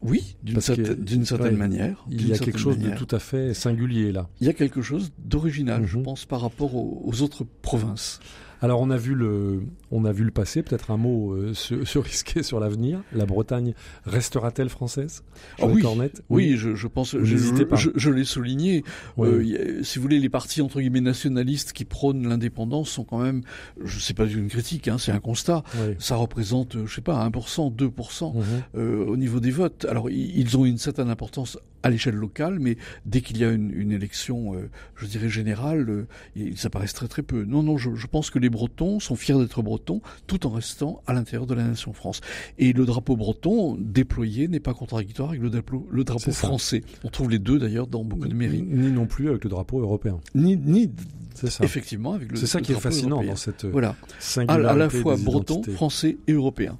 [0.00, 2.04] oui, d'une certaine, certaine ouais, manière.
[2.08, 4.28] Il y a quelque chose de tout à fait singulier là.
[4.40, 6.04] Il y a quelque chose d'original, je Mhm.
[6.04, 8.20] pense, par rapport aux, aux autres provinces.
[8.60, 10.62] Alors on a vu le, on a vu le passé.
[10.62, 13.00] Peut-être un mot euh, se, se risquer sur l'avenir.
[13.12, 15.22] La Bretagne restera-t-elle française?
[15.58, 15.82] Joël oui,
[16.28, 18.84] Oui, je, je pense, je, je, je l'ai souligné.
[19.16, 19.28] Oui.
[19.56, 23.18] Euh, a- si vous voulez, les partis entre guillemets nationalistes qui prônent l'indépendance sont quand
[23.18, 23.42] même,
[23.84, 25.62] je sais pas une critique, hein, c'est un constat.
[25.76, 25.94] Oui.
[25.98, 28.42] Ça représente, euh, je sais pas, 1%, 2% Mhm.
[28.76, 29.84] euh, au niveau des votes.
[29.88, 32.76] Alors, ils ont une certaine importance à l'échelle locale, mais
[33.06, 37.08] dès qu'il y a une, une élection, euh, je dirais générale, euh, ils apparaissent très
[37.08, 37.44] très peu.
[37.44, 41.02] Non, non, je, je pense que les Bretons sont fiers d'être Bretons, tout en restant
[41.06, 42.20] à l'intérieur de la nation France.
[42.58, 46.82] Et le drapeau breton déployé n'est pas contradictoire avec le drapeau, le français.
[47.04, 48.62] On trouve les deux d'ailleurs dans beaucoup de mairies.
[48.62, 50.20] Ni non plus avec le drapeau européen.
[50.34, 50.90] Ni, ni
[51.34, 51.64] C'est ça.
[51.64, 52.36] effectivement avec le.
[52.36, 53.30] C'est ça le qui est fascinant européen.
[53.32, 55.72] dans cette euh, Voilà, à, singularité à la fois breton, identités.
[55.72, 56.78] français et européen.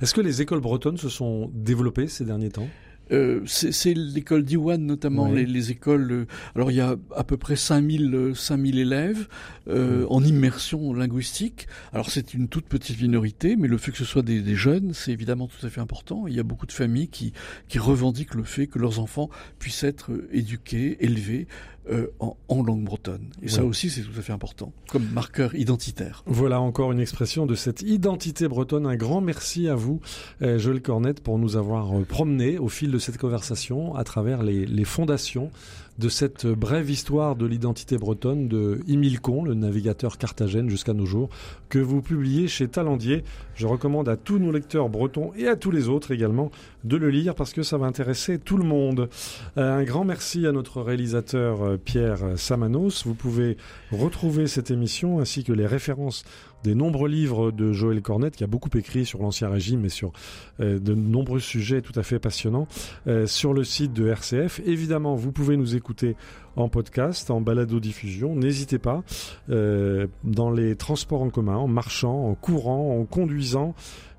[0.00, 2.68] Est-ce que les écoles bretonnes se sont développées ces derniers temps?
[3.12, 6.10] Euh, c'est l'école d'Iwan notamment, les, les écoles.
[6.12, 9.28] euh, alors il y a à peu près 5000 euh, 5000 élèves
[9.68, 11.66] euh, en immersion linguistique.
[11.92, 14.92] Alors c'est une toute petite minorité, mais le fait que ce soit des, des jeunes,
[14.94, 16.26] c'est évidemment tout à fait important.
[16.26, 17.32] Il y a beaucoup de familles qui
[17.68, 21.46] qui revendiquent le fait que leurs enfants puissent être euh, éduqués, élevés
[21.90, 23.30] euh, en, en langue bretonne.
[23.42, 26.22] Et ça aussi c'est tout à fait important comme marqueur identitaire.
[26.26, 28.86] Voilà encore une expression de cette identité bretonne.
[28.86, 30.00] Un grand merci à vous,
[30.42, 34.42] euh, Joël Cornette, pour nous avoir euh, promené au fil de cette conversation à travers
[34.42, 35.50] les, les fondations
[35.98, 41.28] de cette brève histoire de l'identité bretonne de Imilcon, le navigateur carthagène jusqu'à nos jours,
[41.68, 43.24] que vous publiez chez Talendier.
[43.56, 46.50] Je recommande à tous nos lecteurs bretons et à tous les autres également
[46.84, 49.08] de le lire parce que ça va intéresser tout le monde.
[49.56, 53.04] Euh, un grand merci à notre réalisateur euh, Pierre Samanos.
[53.04, 53.56] Vous pouvez
[53.90, 56.24] retrouver cette émission ainsi que les références
[56.64, 60.12] des nombreux livres de Joël Cornette qui a beaucoup écrit sur l'Ancien Régime et sur
[60.60, 62.66] euh, de nombreux sujets tout à fait passionnants
[63.06, 64.60] euh, sur le site de RCF.
[64.66, 66.16] Évidemment, vous pouvez nous écouter
[66.56, 68.34] en podcast, en balado-diffusion.
[68.34, 69.04] N'hésitez pas,
[69.50, 73.74] euh, dans les transports en commun, en marchant, en courant, en conduisant.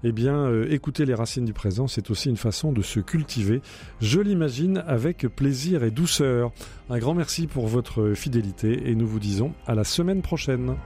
[0.06, 3.62] Eh bien, écouter les racines du présent, c'est aussi une façon de se cultiver.
[4.00, 6.54] Je l'imagine avec plaisir et douceur.
[6.90, 10.78] Un grand merci pour votre fidélité et nous vous disons à la semaine prochaine.